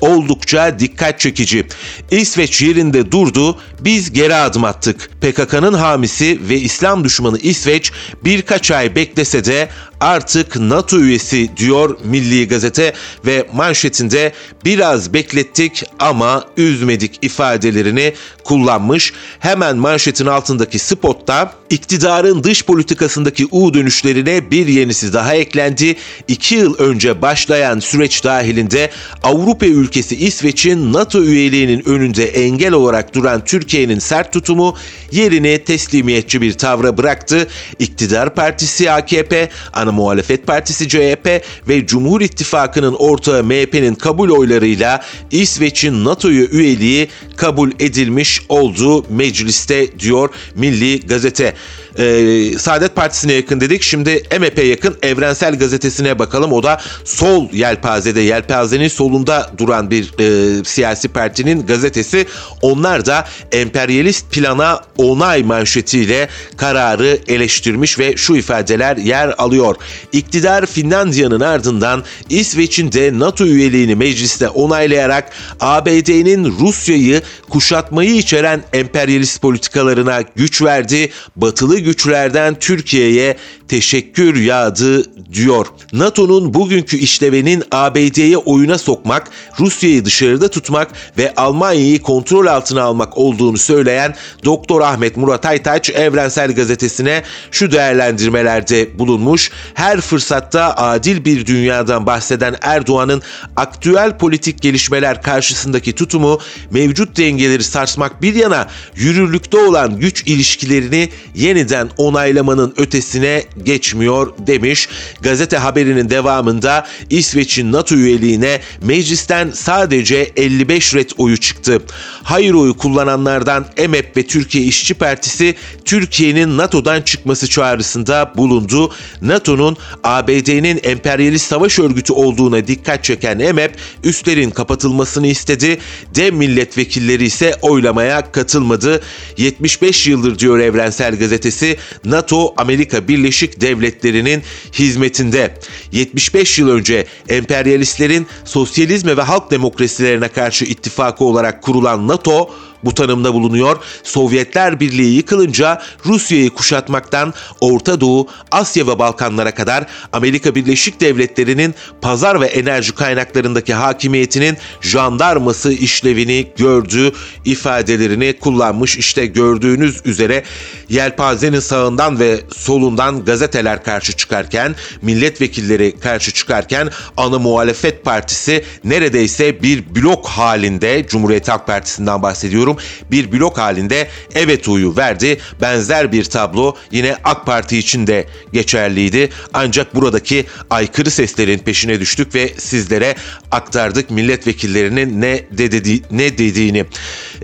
oldukça 0.00 0.78
dikkat 0.78 1.20
çekici. 1.20 1.66
İsveç 2.10 2.62
yerinde 2.62 3.12
durdu, 3.12 3.58
biz 3.80 4.12
geri 4.12 4.34
adım 4.34 4.64
attık. 4.64 5.10
PKK'nın 5.20 5.74
hamisi 5.74 6.40
ve 6.48 6.56
İslam 6.56 7.04
düşmanı 7.04 7.38
İsveç 7.38 7.92
birkaç 8.24 8.70
ay 8.70 8.94
beklese 8.94 9.44
de 9.44 9.68
artık 10.04 10.56
NATO 10.56 11.00
üyesi 11.00 11.56
diyor 11.56 11.96
Milli 12.04 12.48
Gazete 12.48 12.92
ve 13.26 13.46
manşetinde 13.52 14.32
biraz 14.64 15.14
beklettik 15.14 15.84
ama 15.98 16.44
üzmedik 16.56 17.18
ifadelerini 17.22 18.14
kullanmış. 18.44 19.12
Hemen 19.38 19.76
manşetin 19.76 20.26
altındaki 20.26 20.78
spotta 20.78 21.54
iktidarın 21.70 22.44
dış 22.44 22.64
politikasındaki 22.64 23.46
U 23.50 23.74
dönüşlerine 23.74 24.50
bir 24.50 24.66
yenisi 24.66 25.12
daha 25.12 25.34
eklendi. 25.34 25.96
İki 26.28 26.54
yıl 26.54 26.78
önce 26.78 27.22
başlayan 27.22 27.78
süreç 27.78 28.24
dahilinde 28.24 28.90
Avrupa 29.22 29.66
ülkesi 29.66 30.16
İsveç'in 30.16 30.92
NATO 30.92 31.22
üyeliğinin 31.22 31.88
önünde 31.88 32.24
engel 32.24 32.72
olarak 32.72 33.14
duran 33.14 33.44
Türkiye'nin 33.44 33.98
sert 33.98 34.32
tutumu 34.32 34.76
yerini 35.12 35.64
teslimiyetçi 35.64 36.40
bir 36.40 36.52
tavra 36.52 36.98
bıraktı. 36.98 37.48
İktidar 37.78 38.34
Partisi 38.34 38.90
AKP, 38.90 39.48
ana 39.72 39.93
muhalefet 39.94 40.46
partisi 40.46 40.88
CHP 40.88 41.42
ve 41.68 41.86
Cumhur 41.86 42.20
İttifakı'nın 42.20 42.94
ortağı 42.94 43.44
MHP'nin 43.44 43.94
kabul 43.94 44.30
oylarıyla 44.30 45.04
İsveç'in 45.30 46.04
NATO'ya 46.04 46.44
üyeliği 46.44 47.08
kabul 47.36 47.70
edilmiş 47.78 48.42
olduğu 48.48 49.04
mecliste 49.10 49.98
diyor 49.98 50.28
Milli 50.54 51.00
Gazete. 51.00 51.54
Ee, 51.98 52.58
Saadet 52.58 52.96
Partisi'ne 52.96 53.32
yakın 53.32 53.60
dedik. 53.60 53.82
Şimdi 53.82 54.22
MHP 54.40 54.64
yakın 54.64 54.96
Evrensel 55.02 55.58
Gazetesi'ne 55.58 56.18
bakalım. 56.18 56.52
O 56.52 56.62
da 56.62 56.80
sol 57.04 57.52
yelpazede, 57.52 58.20
yelpazenin 58.20 58.88
solunda 58.88 59.50
duran 59.58 59.90
bir 59.90 60.12
e, 60.20 60.64
siyasi 60.64 61.08
partinin 61.08 61.66
gazetesi. 61.66 62.26
Onlar 62.62 63.06
da 63.06 63.28
emperyalist 63.52 64.30
plana 64.30 64.80
onay 64.96 65.42
manşetiyle 65.42 66.28
kararı 66.56 67.18
eleştirmiş 67.28 67.98
ve 67.98 68.16
şu 68.16 68.36
ifadeler 68.36 68.96
yer 68.96 69.34
alıyor. 69.38 69.76
İktidar 70.12 70.66
Finlandiya'nın 70.66 71.40
ardından 71.40 72.04
İsveç'in 72.28 72.92
de 72.92 73.18
NATO 73.18 73.44
üyeliğini 73.44 73.94
mecliste 73.94 74.48
onaylayarak 74.48 75.32
ABD'nin 75.60 76.58
Rusya'yı 76.60 77.22
kuşatmayı 77.50 78.14
içeren 78.14 78.64
emperyalist 78.72 79.42
politikalarına 79.42 80.22
güç 80.36 80.62
verdi. 80.62 81.10
Batılı 81.36 81.83
güçlerden 81.84 82.54
Türkiye'ye 82.54 83.36
teşekkür 83.68 84.36
yağdı 84.36 85.04
diyor. 85.32 85.66
NATO'nun 85.92 86.54
bugünkü 86.54 86.96
işlevenin 86.96 87.64
ABD'ye 87.72 88.36
oyuna 88.36 88.78
sokmak, 88.78 89.30
Rusya'yı 89.60 90.04
dışarıda 90.04 90.48
tutmak 90.48 90.88
ve 91.18 91.34
Almanya'yı 91.36 92.02
kontrol 92.02 92.46
altına 92.46 92.82
almak 92.82 93.18
olduğunu 93.18 93.58
söyleyen 93.58 94.14
Doktor 94.44 94.80
Ahmet 94.80 95.16
Murat 95.16 95.46
Aytaç 95.46 95.90
Evrensel 95.90 96.54
Gazetesi'ne 96.54 97.22
şu 97.50 97.72
değerlendirmelerde 97.72 98.98
bulunmuş. 98.98 99.50
Her 99.74 100.00
fırsatta 100.00 100.76
adil 100.76 101.24
bir 101.24 101.46
dünyadan 101.46 102.06
bahseden 102.06 102.56
Erdoğan'ın 102.62 103.22
aktüel 103.56 104.18
politik 104.18 104.62
gelişmeler 104.62 105.22
karşısındaki 105.22 105.92
tutumu 105.92 106.40
mevcut 106.70 107.16
dengeleri 107.16 107.64
sarsmak 107.64 108.22
bir 108.22 108.34
yana 108.34 108.68
yürürlükte 108.96 109.56
olan 109.56 109.98
güç 109.98 110.22
ilişkilerini 110.26 111.08
yeniden 111.34 111.73
onaylamanın 111.96 112.74
ötesine 112.76 113.44
geçmiyor 113.62 114.32
demiş. 114.38 114.88
Gazete 115.20 115.56
haberinin 115.56 116.10
devamında 116.10 116.86
İsveç'in 117.10 117.72
NATO 117.72 117.94
üyeliğine 117.94 118.60
meclisten 118.82 119.50
sadece 119.50 120.32
55 120.36 120.94
ret 120.94 121.12
oyu 121.18 121.36
çıktı. 121.36 121.82
Hayır 122.22 122.54
oyu 122.54 122.76
kullananlardan 122.76 123.66
EMEP 123.76 124.16
ve 124.16 124.26
Türkiye 124.26 124.64
İşçi 124.64 124.94
Partisi 124.94 125.54
Türkiye'nin 125.84 126.58
NATO'dan 126.58 127.02
çıkması 127.02 127.48
çağrısında 127.48 128.32
bulundu. 128.36 128.92
NATO'nun 129.22 129.76
ABD'nin 130.04 130.80
emperyalist 130.82 131.46
savaş 131.46 131.78
örgütü 131.78 132.12
olduğuna 132.12 132.66
dikkat 132.66 133.04
çeken 133.04 133.38
EMEP 133.38 133.76
üstlerin 134.04 134.50
kapatılmasını 134.50 135.26
istedi. 135.26 135.78
Dem 136.14 136.36
milletvekilleri 136.36 137.24
ise 137.24 137.54
oylamaya 137.62 138.32
katılmadı. 138.32 139.00
75 139.36 140.06
yıldır 140.06 140.38
diyor 140.38 140.58
Evrensel 140.58 141.18
Gazetesi 141.18 141.63
NATO 142.04 142.54
Amerika 142.56 143.08
Birleşik 143.08 143.60
Devletleri'nin 143.60 144.42
hizmetinde. 144.72 145.54
75 145.92 146.58
yıl 146.58 146.68
önce 146.68 147.06
emperyalistlerin 147.28 148.26
sosyalizme 148.44 149.16
ve 149.16 149.22
halk 149.22 149.50
demokrasilerine 149.50 150.28
karşı 150.28 150.64
ittifakı 150.64 151.24
olarak 151.24 151.62
kurulan 151.62 152.08
NATO 152.08 152.50
bu 152.84 152.94
tanımda 152.94 153.34
bulunuyor. 153.34 153.76
Sovyetler 154.02 154.80
Birliği 154.80 155.16
yıkılınca 155.16 155.82
Rusya'yı 156.06 156.50
kuşatmaktan 156.50 157.34
Orta 157.60 158.00
Doğu, 158.00 158.28
Asya 158.50 158.86
ve 158.86 158.98
Balkanlara 158.98 159.54
kadar 159.54 159.86
Amerika 160.12 160.54
Birleşik 160.54 161.00
Devletleri'nin 161.00 161.74
pazar 162.00 162.40
ve 162.40 162.46
enerji 162.46 162.92
kaynaklarındaki 162.92 163.74
hakimiyetinin 163.74 164.56
jandarması 164.80 165.72
işlevini 165.72 166.46
gördüğü 166.56 167.12
ifadelerini 167.44 168.38
kullanmış. 168.40 168.96
İşte 168.96 169.26
gördüğünüz 169.26 170.00
üzere 170.04 170.44
yelpazenin 170.88 171.60
sağından 171.60 172.20
ve 172.20 172.40
solundan 172.56 173.24
gazeteler 173.24 173.84
karşı 173.84 174.12
çıkarken, 174.12 174.74
milletvekilleri 175.02 176.00
karşı 176.00 176.32
çıkarken 176.32 176.90
ana 177.16 177.38
muhalefet 177.38 178.04
partisi 178.04 178.64
neredeyse 178.84 179.62
bir 179.62 179.94
blok 179.94 180.26
halinde 180.26 181.06
Cumhuriyet 181.08 181.48
Halk 181.48 181.66
Partisi'nden 181.66 182.22
bahsediyorum 182.22 182.73
bir 183.10 183.32
blok 183.32 183.58
halinde 183.58 184.08
evet 184.34 184.68
oyu 184.68 184.96
verdi. 184.96 185.38
Benzer 185.60 186.12
bir 186.12 186.24
tablo 186.24 186.76
yine 186.90 187.16
AK 187.24 187.46
Parti 187.46 187.78
için 187.78 188.06
de 188.06 188.26
geçerliydi. 188.52 189.30
Ancak 189.54 189.94
buradaki 189.94 190.46
aykırı 190.70 191.10
seslerin 191.10 191.58
peşine 191.58 192.00
düştük 192.00 192.34
ve 192.34 192.54
sizlere 192.58 193.14
aktardık 193.50 194.10
milletvekillerinin 194.10 195.20
ne 195.20 195.40
dedi 195.50 196.02
ne 196.10 196.38
dediğini. 196.38 196.84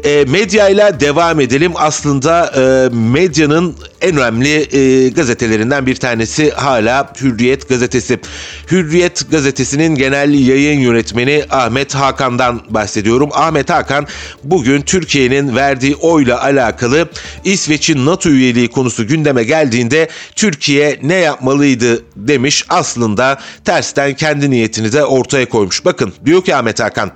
E, 0.04 0.24
medyayla 0.24 1.00
devam 1.00 1.40
edelim. 1.40 1.72
Aslında 1.74 2.52
e, 2.56 2.94
medyanın 2.94 3.76
en 4.00 4.16
önemli 4.16 4.76
e, 4.76 5.08
gazetelerinden 5.08 5.86
bir 5.86 5.96
tanesi 5.96 6.50
hala 6.50 7.12
Hürriyet 7.20 7.68
gazetesi. 7.68 8.20
Hürriyet 8.70 9.30
gazetesinin 9.30 9.94
genel 9.94 10.48
yayın 10.48 10.80
yönetmeni 10.80 11.44
Ahmet 11.50 11.94
Hakan'dan 11.94 12.62
bahsediyorum. 12.70 13.30
Ahmet 13.32 13.70
Hakan 13.70 14.06
bugün 14.44 14.82
Türkiye'nin 14.82 15.56
verdiği 15.56 15.96
oyla 15.96 16.42
alakalı 16.42 17.08
İsveç'in 17.44 18.06
NATO 18.06 18.28
üyeliği 18.28 18.68
konusu 18.68 19.06
gündeme 19.06 19.44
geldiğinde 19.44 20.08
Türkiye 20.36 20.98
ne 21.02 21.14
yapmalıydı 21.14 22.02
demiş. 22.16 22.64
Aslında 22.68 23.40
tersten 23.64 24.14
kendi 24.14 24.50
niyetini 24.50 24.92
de 24.92 25.04
ortaya 25.04 25.48
koymuş. 25.48 25.84
Bakın 25.84 26.12
diyor 26.26 26.44
ki 26.44 26.56
Ahmet 26.56 26.80
Hakan, 26.80 27.10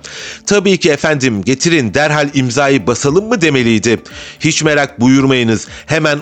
tabii 0.45 0.77
ki 0.77 0.91
efendim 0.91 1.43
getirin 1.43 1.93
derhal 1.93 2.29
imzayı 2.33 2.87
basalım 2.87 3.27
mı 3.27 3.41
demeliydi. 3.41 3.99
Hiç 4.39 4.63
merak 4.63 5.01
buyurmayınız 5.01 5.67
hemen 5.85 6.19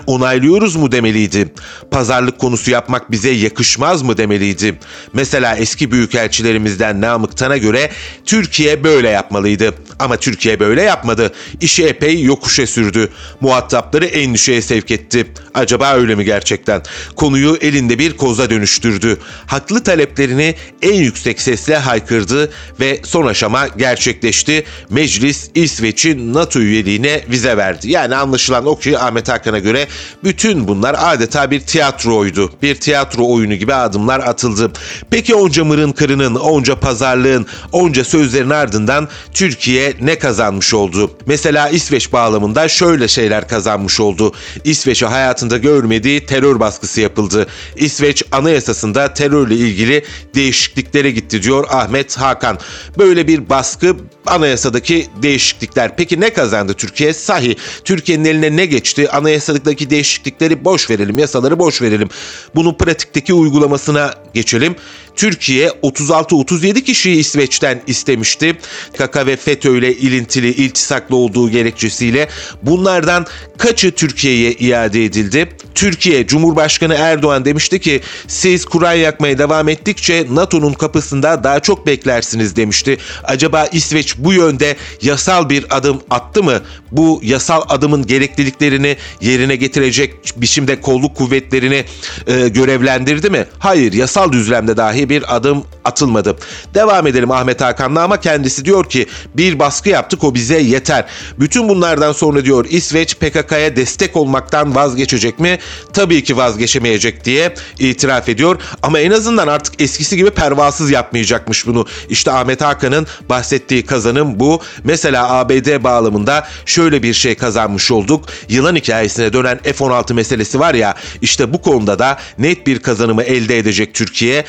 onaylıyoruz 0.54 0.76
mu 0.76 0.92
demeliydi. 0.92 1.52
Pazarlık 1.90 2.38
konusu 2.38 2.70
yapmak 2.70 3.10
bize 3.10 3.30
yakışmaz 3.30 4.02
mı 4.02 4.16
demeliydi. 4.16 4.78
Mesela 5.12 5.56
eski 5.56 5.90
büyükelçilerimizden 5.90 7.00
Namık 7.00 7.36
Tan'a 7.36 7.56
göre 7.56 7.90
Türkiye 8.24 8.84
böyle 8.84 9.08
yapmalıydı. 9.08 9.74
Ama 9.98 10.16
Türkiye 10.16 10.60
böyle 10.60 10.82
yapmadı. 10.82 11.32
İşi 11.60 11.86
epey 11.86 12.22
yokuşa 12.22 12.66
sürdü. 12.66 13.08
Muhatapları 13.40 14.04
endişeye 14.04 14.62
sevk 14.62 14.90
etti. 14.90 15.26
Acaba 15.54 15.94
öyle 15.94 16.14
mi 16.14 16.24
gerçekten? 16.24 16.82
Konuyu 17.16 17.58
elinde 17.60 17.98
bir 17.98 18.16
koza 18.16 18.50
dönüştürdü. 18.50 19.18
Haklı 19.46 19.82
taleplerini 19.82 20.54
en 20.82 20.94
yüksek 20.94 21.40
sesle 21.40 21.76
haykırdı 21.76 22.52
ve 22.80 23.00
son 23.04 23.26
aşama 23.26 23.68
gerçekleşti. 23.68 24.64
Meclis 24.90 25.50
İsveç'in 25.54 26.34
NATO 26.34 26.60
üyeliğine 26.60 27.24
vize 27.30 27.56
verdi. 27.56 27.90
Yani 27.90 28.16
anlaşılan 28.16 28.66
o 28.66 28.78
ki 28.78 28.98
Ahmet 28.98 29.28
Hakan'a 29.28 29.58
göre 29.58 29.86
bütün 30.24 30.68
bunlar 30.68 30.96
adeta 30.98 31.50
bir 31.50 31.60
tiyatroydu. 31.60 32.52
Bir 32.62 32.74
tiyatro 32.74 33.26
oyunu 33.26 33.54
gibi 33.54 33.74
adımlar 33.74 34.20
atıldı. 34.20 34.72
Peki 35.10 35.34
onca 35.34 35.64
mırın 35.64 35.92
kırının, 35.92 36.34
onca 36.34 36.80
pazarlığın, 36.80 37.46
onca 37.72 38.04
sözlerin 38.04 38.50
ardından 38.50 39.08
Türkiye 39.32 39.83
ne 40.00 40.18
kazanmış 40.18 40.74
oldu? 40.74 41.10
Mesela 41.26 41.68
İsveç 41.68 42.12
bağlamında 42.12 42.68
şöyle 42.68 43.08
şeyler 43.08 43.48
kazanmış 43.48 44.00
oldu. 44.00 44.32
İsveç'e 44.64 45.06
hayatında 45.06 45.58
görmediği 45.58 46.26
terör 46.26 46.60
baskısı 46.60 47.00
yapıldı. 47.00 47.46
İsveç 47.76 48.22
anayasasında 48.32 49.14
terörle 49.14 49.54
ilgili 49.54 50.04
değişikliklere 50.34 51.10
gitti 51.10 51.42
diyor 51.42 51.66
Ahmet 51.70 52.16
Hakan. 52.16 52.58
Böyle 52.98 53.28
bir 53.28 53.48
baskı 53.48 53.96
anayasadaki 54.26 55.06
değişiklikler. 55.22 55.96
Peki 55.96 56.20
ne 56.20 56.32
kazandı 56.32 56.74
Türkiye? 56.74 57.12
Sahi 57.12 57.56
Türkiye'nin 57.84 58.24
eline 58.24 58.56
ne 58.56 58.66
geçti? 58.66 59.10
Anayasadaki 59.10 59.90
değişiklikleri 59.90 60.64
boş 60.64 60.90
verelim, 60.90 61.18
yasaları 61.18 61.58
boş 61.58 61.82
verelim. 61.82 62.08
Bunun 62.54 62.74
pratikteki 62.74 63.34
uygulamasına 63.34 64.14
geçelim. 64.34 64.76
Türkiye 65.16 65.68
36-37 65.68 66.80
kişiyi 66.80 67.16
İsveç'ten 67.16 67.82
istemişti. 67.86 68.56
KK 68.98 69.26
ve 69.26 69.36
FETÖ 69.36 69.78
ile 69.78 69.96
ilintili, 69.96 70.48
iltisaklı 70.48 71.16
olduğu 71.16 71.50
gerekçesiyle 71.50 72.28
bunlardan 72.62 73.26
kaçı 73.58 73.92
Türkiye'ye 73.92 74.52
iade 74.52 75.04
edildi? 75.04 75.48
Türkiye 75.74 76.26
Cumhurbaşkanı 76.26 76.94
Erdoğan 76.94 77.44
demişti 77.44 77.80
ki 77.80 78.00
siz 78.26 78.64
Kur'an 78.64 78.92
yakmaya 78.92 79.38
devam 79.38 79.68
ettikçe 79.68 80.26
NATO'nun 80.30 80.72
kapısında 80.72 81.44
daha 81.44 81.60
çok 81.60 81.86
beklersiniz 81.86 82.56
demişti. 82.56 82.98
Acaba 83.24 83.66
İsveç 83.66 84.18
bu 84.18 84.32
yönde 84.32 84.76
yasal 85.02 85.48
bir 85.48 85.76
adım 85.76 86.00
attı 86.10 86.42
mı? 86.42 86.60
Bu 86.92 87.20
yasal 87.22 87.62
adımın 87.68 88.06
gerekliliklerini 88.06 88.96
yerine 89.20 89.56
getirecek 89.56 90.14
biçimde 90.36 90.80
kolluk 90.80 91.16
kuvvetlerini 91.16 91.84
e, 92.26 92.48
görevlendirdi 92.48 93.30
mi? 93.30 93.46
Hayır, 93.58 93.92
yasal 93.92 94.32
düzlemde 94.32 94.76
dahi 94.76 95.03
bir 95.08 95.36
adım 95.36 95.64
atılmadı. 95.84 96.36
Devam 96.74 97.06
edelim 97.06 97.30
Ahmet 97.30 97.60
Hakan'la 97.60 98.02
ama 98.02 98.20
kendisi 98.20 98.64
diyor 98.64 98.84
ki 98.88 99.06
bir 99.34 99.58
baskı 99.58 99.88
yaptık 99.88 100.24
o 100.24 100.34
bize 100.34 100.60
yeter. 100.60 101.04
Bütün 101.38 101.68
bunlardan 101.68 102.12
sonra 102.12 102.44
diyor 102.44 102.66
İsveç 102.68 103.16
PKK'ya 103.16 103.76
destek 103.76 104.16
olmaktan 104.16 104.74
vazgeçecek 104.74 105.40
mi? 105.40 105.58
Tabii 105.92 106.24
ki 106.24 106.36
vazgeçemeyecek 106.36 107.24
diye 107.24 107.54
itiraf 107.78 108.28
ediyor. 108.28 108.60
Ama 108.82 109.00
en 109.00 109.10
azından 109.10 109.48
artık 109.48 109.80
eskisi 109.80 110.16
gibi 110.16 110.30
pervasız 110.30 110.90
yapmayacakmış 110.90 111.66
bunu. 111.66 111.86
İşte 112.08 112.30
Ahmet 112.30 112.60
Hakan'ın 112.60 113.06
bahsettiği 113.28 113.86
kazanım 113.86 114.40
bu. 114.40 114.60
Mesela 114.84 115.30
ABD 115.30 115.84
bağlamında 115.84 116.48
şöyle 116.66 117.02
bir 117.02 117.14
şey 117.14 117.34
kazanmış 117.34 117.90
olduk. 117.90 118.24
Yılan 118.48 118.76
hikayesine 118.76 119.32
dönen 119.32 119.58
F-16 119.62 120.14
meselesi 120.14 120.60
var 120.60 120.74
ya 120.74 120.94
işte 121.22 121.52
bu 121.52 121.62
konuda 121.62 121.98
da 121.98 122.18
net 122.38 122.66
bir 122.66 122.78
kazanımı 122.78 123.22
elde 123.22 123.58
edecek 123.58 123.94
Türkiye. 123.94 124.44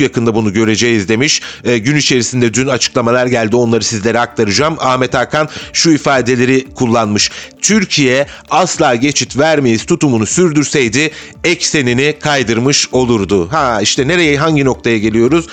Yakında 0.00 0.34
bunu 0.34 0.52
göreceğiz 0.52 1.08
demiş. 1.08 1.40
E, 1.64 1.78
gün 1.78 1.96
içerisinde 1.96 2.54
dün 2.54 2.66
açıklamalar 2.66 3.26
geldi 3.26 3.56
onları 3.56 3.84
sizlere 3.84 4.20
aktaracağım. 4.20 4.76
Ahmet 4.78 5.14
Hakan 5.14 5.48
şu 5.72 5.90
ifadeleri 5.90 6.66
kullanmış. 6.74 7.30
Türkiye 7.62 8.26
asla 8.50 8.94
geçit 8.94 9.38
vermeyiz 9.38 9.84
tutumunu 9.86 10.26
sürdürseydi 10.26 11.10
eksenini 11.44 12.14
kaydırmış 12.20 12.88
olurdu. 12.92 13.52
Ha 13.52 13.80
işte 13.82 14.08
nereye 14.08 14.38
hangi 14.38 14.64
noktaya 14.64 14.98
geliyoruz? 14.98 15.46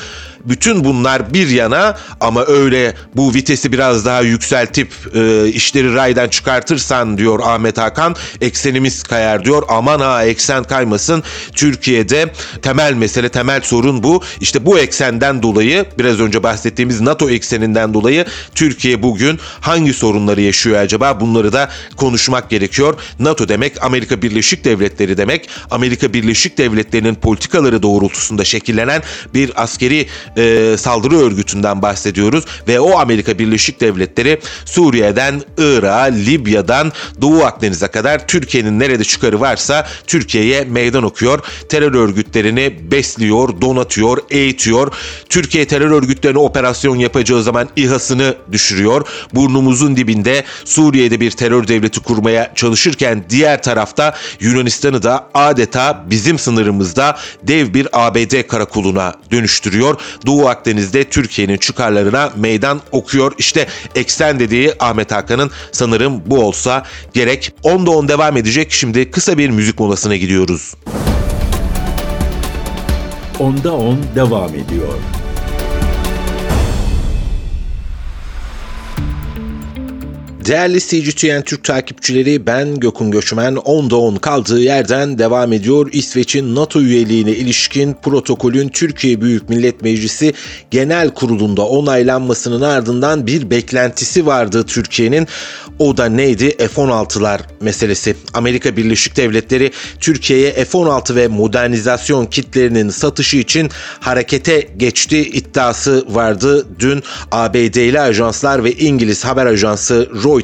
Bütün 0.47 0.83
bunlar 0.83 1.33
bir 1.33 1.47
yana 1.47 1.97
ama 2.19 2.45
öyle 2.45 2.93
bu 3.15 3.33
vitesi 3.33 3.71
biraz 3.71 4.05
daha 4.05 4.21
yükseltip 4.21 4.93
e, 5.15 5.47
işleri 5.47 5.93
raydan 5.95 6.29
çıkartırsan 6.29 7.17
diyor 7.17 7.39
Ahmet 7.43 7.77
Hakan 7.77 8.15
eksenimiz 8.41 9.03
kayar 9.03 9.45
diyor. 9.45 9.63
Aman 9.69 9.99
ha 9.99 10.23
eksen 10.25 10.63
kaymasın. 10.63 11.23
Türkiye'de 11.53 12.33
temel 12.61 12.93
mesele 12.93 13.29
temel 13.29 13.61
sorun 13.61 14.03
bu. 14.03 14.23
İşte 14.41 14.65
bu 14.65 14.79
eksenden 14.79 15.43
dolayı 15.43 15.85
biraz 15.99 16.19
önce 16.19 16.43
bahsettiğimiz 16.43 17.01
NATO 17.01 17.29
ekseninden 17.29 17.93
dolayı 17.93 18.25
Türkiye 18.55 19.03
bugün 19.03 19.39
hangi 19.61 19.93
sorunları 19.93 20.41
yaşıyor 20.41 20.79
acaba? 20.79 21.19
Bunları 21.19 21.53
da 21.53 21.69
konuşmak 21.95 22.49
gerekiyor. 22.49 22.99
NATO 23.19 23.49
demek 23.49 23.83
Amerika 23.83 24.21
Birleşik 24.21 24.65
Devletleri 24.65 25.17
demek. 25.17 25.49
Amerika 25.71 26.13
Birleşik 26.13 26.57
Devletleri'nin 26.57 27.15
politikaları 27.15 27.83
doğrultusunda 27.83 28.45
şekillenen 28.45 29.01
bir 29.33 29.63
askeri 29.63 30.07
e, 30.37 30.75
saldırı 30.77 31.17
örgütünden 31.17 31.81
bahsediyoruz 31.81 32.45
ve 32.67 32.79
o 32.79 32.99
Amerika 32.99 33.39
Birleşik 33.39 33.81
Devletleri 33.81 34.39
Suriye'den 34.65 35.41
Irak'a, 35.57 36.03
Libya'dan 36.03 36.91
Doğu 37.21 37.43
Akdeniz'e 37.43 37.87
kadar 37.87 38.27
Türkiye'nin 38.27 38.79
nerede 38.79 39.03
çıkarı 39.03 39.39
varsa 39.39 39.87
Türkiye'ye 40.07 40.63
meydan 40.63 41.03
okuyor. 41.03 41.39
Terör 41.69 41.93
örgütlerini 41.93 42.91
besliyor, 42.91 43.61
donatıyor, 43.61 44.17
eğitiyor. 44.29 44.93
Türkiye 45.29 45.67
terör 45.67 45.91
örgütlerine 45.91 46.39
operasyon 46.39 46.95
yapacağı 46.95 47.43
zaman 47.43 47.69
İHA'sını 47.75 48.35
düşürüyor. 48.51 49.07
Burnumuzun 49.33 49.97
dibinde 49.97 50.43
Suriye'de 50.65 51.19
bir 51.19 51.31
terör 51.31 51.67
devleti 51.67 51.99
kurmaya 51.99 52.51
çalışırken 52.55 53.23
diğer 53.29 53.63
tarafta 53.63 54.15
Yunanistan'ı 54.39 55.03
da 55.03 55.29
adeta 55.33 56.05
bizim 56.09 56.39
sınırımızda 56.39 57.17
dev 57.43 57.73
bir 57.73 57.87
ABD 57.93 58.47
karakoluna 58.47 59.13
dönüştürüyor. 59.31 60.01
Doğu 60.27 60.47
Akdeniz'de 60.47 61.03
Türkiye'nin 61.03 61.57
çıkarlarına 61.57 62.31
meydan 62.35 62.81
okuyor. 62.91 63.31
İşte 63.37 63.67
eksen 63.95 64.39
dediği 64.39 64.73
Ahmet 64.79 65.11
Hakan'ın 65.11 65.51
sanırım 65.71 66.21
bu 66.25 66.39
olsa 66.39 66.83
gerek. 67.13 67.53
Onda 67.63 67.91
on 67.91 68.07
devam 68.07 68.37
edecek. 68.37 68.71
Şimdi 68.71 69.11
kısa 69.11 69.37
bir 69.37 69.49
müzik 69.49 69.79
molasına 69.79 70.15
gidiyoruz. 70.15 70.73
Onda 73.39 73.75
on 73.75 73.99
devam 74.15 74.49
ediyor. 74.49 74.93
Değerli 80.47 80.79
CGTN 80.79 81.41
Türk 81.41 81.63
takipçileri 81.63 82.45
ben 82.45 82.79
Gökün 82.79 83.11
Göçmen 83.11 83.53
10'da 83.53 83.95
10 83.95 84.15
kaldığı 84.15 84.59
yerden 84.59 85.19
devam 85.19 85.53
ediyor. 85.53 85.89
İsveç'in 85.91 86.55
NATO 86.55 86.81
üyeliğine 86.81 87.31
ilişkin 87.31 87.95
protokolün 88.03 88.69
Türkiye 88.69 89.21
Büyük 89.21 89.49
Millet 89.49 89.81
Meclisi 89.81 90.33
Genel 90.71 91.09
Kurulu'nda 91.09 91.67
onaylanmasının 91.67 92.61
ardından 92.61 93.27
bir 93.27 93.49
beklentisi 93.49 94.25
vardı 94.25 94.65
Türkiye'nin. 94.65 95.27
O 95.79 95.97
da 95.97 96.05
neydi? 96.05 96.57
F-16'lar 96.57 97.39
meselesi. 97.61 98.15
Amerika 98.33 98.77
Birleşik 98.77 99.17
Devletleri 99.17 99.71
Türkiye'ye 99.99 100.51
F-16 100.51 101.15
ve 101.15 101.27
modernizasyon 101.27 102.25
kitlerinin 102.25 102.89
satışı 102.89 103.37
için 103.37 103.69
harekete 103.99 104.67
geçti 104.77 105.21
iddiası 105.21 106.05
vardı. 106.09 106.67
Dün 106.79 107.03
ABD'li 107.31 107.99
ajanslar 108.01 108.63
ve 108.63 108.73
İngiliz 108.73 109.25
haber 109.25 109.45
ajansı 109.45 110.09
Reuters 110.23 110.36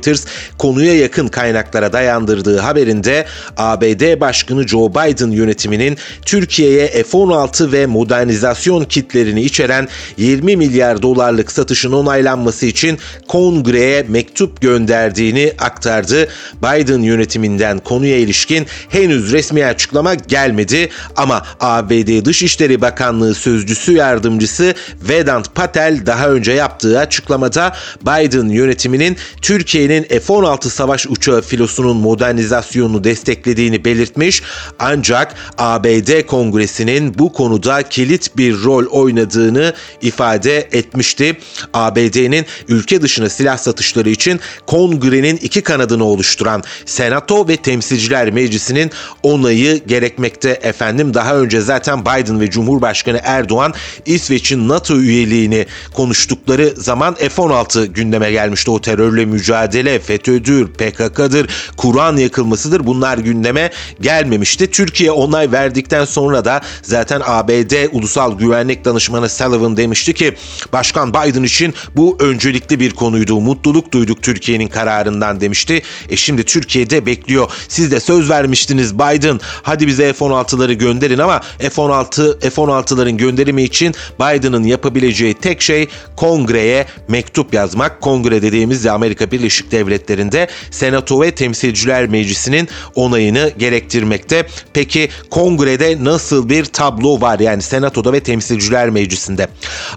konuya 0.57 0.95
yakın 0.95 1.27
kaynaklara 1.27 1.93
dayandırdığı 1.93 2.57
haberinde 2.59 3.25
ABD 3.57 4.19
Başkanı 4.19 4.67
Joe 4.67 4.91
Biden 4.91 5.31
yönetiminin 5.31 5.97
Türkiye'ye 6.25 6.87
F-16 6.87 7.71
ve 7.71 7.85
modernizasyon 7.85 8.83
kitlerini 8.83 9.41
içeren 9.41 9.87
20 10.17 10.57
milyar 10.57 11.01
dolarlık 11.01 11.51
satışın 11.51 11.91
onaylanması 11.91 12.65
için 12.65 12.99
kongreye 13.27 14.05
mektup 14.07 14.61
gönderdiğini 14.61 15.53
aktardı. 15.59 16.27
Biden 16.63 17.01
yönetiminden 17.01 17.79
konuya 17.79 18.17
ilişkin 18.17 18.67
henüz 18.89 19.31
resmi 19.31 19.65
açıklama 19.65 20.13
gelmedi 20.13 20.89
ama 21.15 21.45
ABD 21.59 22.25
Dışişleri 22.25 22.81
Bakanlığı 22.81 23.35
Sözcüsü 23.35 23.93
Yardımcısı 23.93 24.73
Vedant 25.09 25.55
Patel 25.55 26.05
daha 26.05 26.29
önce 26.29 26.51
yaptığı 26.51 26.99
açıklamada 26.99 27.75
Biden 28.01 28.49
yönetiminin 28.49 29.17
Türkiye 29.41 29.82
Türkiye'nin 29.83 30.19
F-16 30.19 30.69
savaş 30.69 31.07
uçağı 31.07 31.41
filosunun 31.41 31.97
modernizasyonunu 31.97 33.03
desteklediğini 33.03 33.85
belirtmiş 33.85 34.43
ancak 34.79 35.35
ABD 35.57 36.25
Kongresi'nin 36.25 37.19
bu 37.19 37.33
konuda 37.33 37.83
kilit 37.83 38.37
bir 38.37 38.63
rol 38.63 38.85
oynadığını 38.85 39.73
ifade 40.01 40.57
etmişti. 40.57 41.37
ABD'nin 41.73 42.45
ülke 42.67 43.01
dışına 43.01 43.29
silah 43.29 43.57
satışları 43.57 44.09
için 44.09 44.39
kongrenin 44.67 45.37
iki 45.37 45.61
kanadını 45.61 46.03
oluşturan 46.03 46.63
Senato 46.85 47.47
ve 47.47 47.57
Temsilciler 47.57 48.31
Meclisi'nin 48.31 48.91
onayı 49.23 49.85
gerekmekte 49.87 50.49
efendim. 50.49 51.13
Daha 51.13 51.35
önce 51.35 51.61
zaten 51.61 52.01
Biden 52.01 52.41
ve 52.41 52.49
Cumhurbaşkanı 52.49 53.19
Erdoğan 53.23 53.73
İsveç'in 54.05 54.69
NATO 54.69 54.97
üyeliğini 54.97 55.65
konuştukları 55.93 56.73
zaman 56.77 57.13
F-16 57.15 57.85
gündeme 57.85 58.31
gelmişti. 58.31 58.71
O 58.71 58.81
terörle 58.81 59.25
mücadele, 59.25 59.72
FETÖ'dür, 59.99 60.67
PKK'dır, 60.67 61.49
Kur'an 61.77 62.17
yakılmasıdır 62.17 62.85
bunlar 62.85 63.17
gündeme 63.17 63.71
gelmemişti. 64.01 64.71
Türkiye 64.71 65.11
onay 65.11 65.51
verdikten 65.51 66.05
sonra 66.05 66.45
da 66.45 66.61
zaten 66.81 67.21
ABD 67.25 67.87
Ulusal 67.91 68.37
Güvenlik 68.37 68.85
Danışmanı 68.85 69.29
Sullivan 69.29 69.77
demişti 69.77 70.13
ki 70.13 70.33
Başkan 70.73 71.13
Biden 71.13 71.43
için 71.43 71.73
bu 71.95 72.17
öncelikli 72.19 72.79
bir 72.79 72.91
konuydu. 72.91 73.41
Mutluluk 73.41 73.91
duyduk 73.91 74.23
Türkiye'nin 74.23 74.67
kararından 74.67 75.41
demişti. 75.41 75.81
E 76.09 76.17
şimdi 76.17 76.43
Türkiye'de 76.43 77.05
bekliyor. 77.05 77.51
Siz 77.67 77.91
de 77.91 77.99
söz 77.99 78.29
vermiştiniz 78.29 78.95
Biden. 78.95 79.39
Hadi 79.63 79.87
bize 79.87 80.13
F-16'ları 80.13 80.73
gönderin 80.73 81.19
ama 81.19 81.41
F-16 81.59 82.49
F-16'ların 82.49 83.17
gönderimi 83.17 83.63
için 83.63 83.95
Biden'ın 84.19 84.63
yapabileceği 84.63 85.33
tek 85.33 85.61
şey 85.61 85.87
kongreye 86.15 86.85
mektup 87.07 87.53
yazmak. 87.53 88.01
Kongre 88.01 88.41
dediğimiz 88.41 88.85
Amerika 88.85 89.31
Birleşik 89.31 89.62
Devletleri'nde 89.71 90.47
Senato 90.71 91.21
ve 91.21 91.31
Temsilciler 91.31 92.07
Meclisi'nin 92.07 92.69
onayını 92.95 93.51
gerektirmekte. 93.57 94.47
Peki 94.73 95.09
kongrede 95.29 96.03
nasıl 96.03 96.49
bir 96.49 96.65
tablo 96.65 97.21
var 97.21 97.39
yani 97.39 97.61
Senato'da 97.61 98.13
ve 98.13 98.19
Temsilciler 98.19 98.89
Meclisi'nde? 98.89 99.47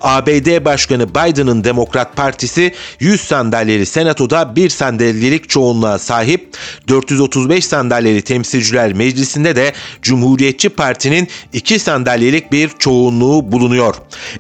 ABD 0.01 0.65
Başkanı 0.65 1.09
Biden'ın 1.09 1.65
Demokrat 1.65 2.17
Partisi 2.17 2.75
100 3.01 3.21
sandalyeli 3.21 3.87
Senato'da 3.87 4.57
bir 4.57 4.71
sandalyelik 4.71 5.49
çoğunluğa 5.49 5.99
sahip. 5.99 6.57
435 6.89 7.67
sandalyeli 7.67 8.23
Temsilciler 8.23 8.93
Meclisi'nde 8.93 9.57
de 9.57 9.73
Cumhuriyetçi 10.03 10.69
Parti'nin 10.69 11.29
2 11.53 11.79
sandalyelik 11.79 12.53
bir 12.53 12.71
çoğunluğu 12.79 13.53
bulunuyor. 13.53 13.95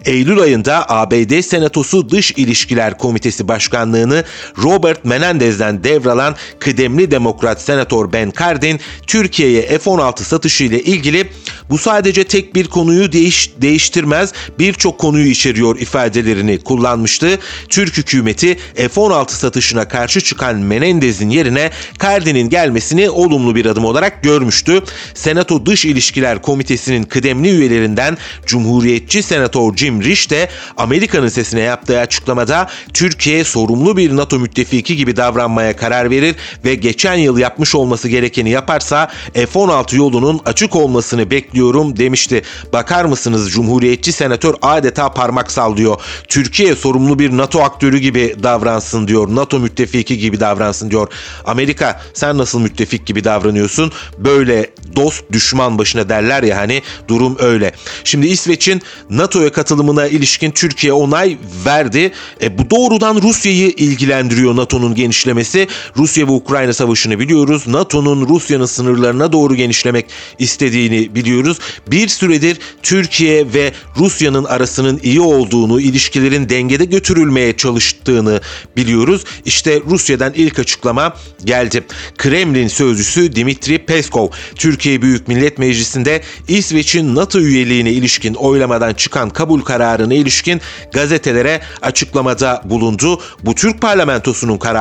Eylül 0.04 0.40
ayında 0.40 0.90
ABD 0.90 1.40
Senatosu 1.40 2.10
Dış 2.10 2.32
İlişkiler 2.36 2.98
Komitesi 2.98 3.48
Başkanlığını 3.48 4.24
Robert 4.62 5.04
Menendez'den 5.06 5.84
devralan 5.84 6.36
kıdemli 6.58 7.10
demokrat 7.10 7.60
senatör 7.60 8.12
Ben 8.12 8.32
Cardin, 8.38 8.80
Türkiye'ye 9.06 9.62
F-16 9.62 10.22
satışı 10.22 10.64
ile 10.64 10.82
ilgili 10.82 11.30
bu 11.70 11.78
sadece 11.78 12.24
tek 12.24 12.54
bir 12.54 12.66
konuyu 12.68 13.12
değiş, 13.12 13.50
değiştirmez 13.56 14.32
birçok 14.58 14.98
konuyu 14.98 15.26
içeriyor 15.26 15.78
ifadelerini 15.78 16.58
kullanmıştı. 16.58 17.38
Türk 17.68 17.96
hükümeti 17.96 18.58
F-16 18.74 19.30
satışına 19.30 19.88
karşı 19.88 20.20
çıkan 20.20 20.56
Menendez'in 20.56 21.30
yerine 21.30 21.70
Cardin'in 22.02 22.48
gelmesini 22.48 23.10
olumlu 23.10 23.54
bir 23.54 23.66
adım 23.66 23.84
olarak 23.84 24.22
görmüştü. 24.22 24.82
Senato 25.14 25.66
Dış 25.66 25.84
İlişkiler 25.84 26.42
Komitesi'nin 26.42 27.02
kıdemli 27.02 27.50
üyelerinden 27.50 28.18
Cumhuriyetçi 28.46 29.22
Senatör 29.22 29.76
Jim 29.76 30.02
Risch 30.02 30.30
de 30.30 30.48
Amerika'nın 30.76 31.28
sesine 31.28 31.60
yaptığı 31.60 32.00
açıklamada 32.00 32.68
Türkiye 32.94 33.44
sorumlu 33.44 33.96
bir 33.96 34.16
NATO 34.16 34.38
müttefiki 34.38 34.95
gibi 34.96 35.16
davranmaya 35.16 35.76
karar 35.76 36.10
verir 36.10 36.36
ve 36.64 36.74
geçen 36.74 37.14
yıl 37.14 37.38
yapmış 37.38 37.74
olması 37.74 38.08
gerekeni 38.08 38.50
yaparsa 38.50 39.08
F-16 39.34 39.96
yolunun 39.96 40.40
açık 40.44 40.76
olmasını 40.76 41.30
bekliyorum 41.30 41.96
demişti. 41.96 42.42
Bakar 42.72 43.04
mısınız 43.04 43.50
Cumhuriyetçi 43.50 44.12
Senatör 44.12 44.54
adeta 44.62 45.12
parmak 45.12 45.52
sallıyor. 45.52 46.00
Türkiye 46.28 46.76
sorumlu 46.76 47.18
bir 47.18 47.36
NATO 47.36 47.62
aktörü 47.62 47.98
gibi 47.98 48.36
davransın 48.42 49.08
diyor. 49.08 49.28
NATO 49.30 49.58
müttefiki 49.58 50.18
gibi 50.18 50.40
davransın 50.40 50.90
diyor. 50.90 51.08
Amerika 51.44 52.00
sen 52.14 52.38
nasıl 52.38 52.60
müttefik 52.60 53.06
gibi 53.06 53.24
davranıyorsun? 53.24 53.92
Böyle 54.18 54.70
dost 54.96 55.24
düşman 55.32 55.78
başına 55.78 56.08
derler 56.08 56.42
ya 56.42 56.56
hani 56.56 56.82
durum 57.08 57.36
öyle. 57.38 57.72
Şimdi 58.04 58.26
İsveç'in 58.26 58.82
NATO'ya 59.10 59.52
katılımına 59.52 60.06
ilişkin 60.06 60.50
Türkiye 60.50 60.92
onay 60.92 61.38
verdi. 61.66 62.12
E, 62.42 62.58
bu 62.58 62.70
doğrudan 62.70 63.22
Rusya'yı 63.22 63.68
ilgilendiriyor 63.68 64.56
NATO'nun 64.56 64.85
genişlemesi. 64.94 65.68
Rusya 65.96 66.26
ve 66.26 66.30
Ukrayna 66.30 66.72
savaşını 66.72 67.18
biliyoruz. 67.18 67.66
NATO'nun 67.66 68.28
Rusya'nın 68.28 68.66
sınırlarına 68.66 69.32
doğru 69.32 69.54
genişlemek 69.54 70.06
istediğini 70.38 71.14
biliyoruz. 71.14 71.58
Bir 71.86 72.08
süredir 72.08 72.58
Türkiye 72.82 73.52
ve 73.54 73.72
Rusya'nın 73.96 74.44
arasının 74.44 75.00
iyi 75.02 75.20
olduğunu, 75.20 75.80
ilişkilerin 75.80 76.48
dengede 76.48 76.84
götürülmeye 76.84 77.56
çalıştığını 77.56 78.40
biliyoruz. 78.76 79.24
İşte 79.44 79.80
Rusya'dan 79.86 80.32
ilk 80.36 80.58
açıklama 80.58 81.16
geldi. 81.44 81.84
Kremlin 82.18 82.68
sözcüsü 82.68 83.36
Dimitri 83.36 83.86
Peskov, 83.86 84.28
Türkiye 84.54 85.02
Büyük 85.02 85.28
Millet 85.28 85.58
Meclisi'nde 85.58 86.22
İsveç'in 86.48 87.14
NATO 87.14 87.38
üyeliğine 87.38 87.92
ilişkin 87.92 88.34
oylamadan 88.34 88.94
çıkan 88.94 89.30
kabul 89.30 89.60
kararına 89.60 90.14
ilişkin 90.14 90.60
gazetelere 90.92 91.60
açıklamada 91.82 92.62
bulundu. 92.64 93.20
Bu 93.42 93.54
Türk 93.54 93.80
parlamentosunun 93.80 94.58
kararı. 94.58 94.75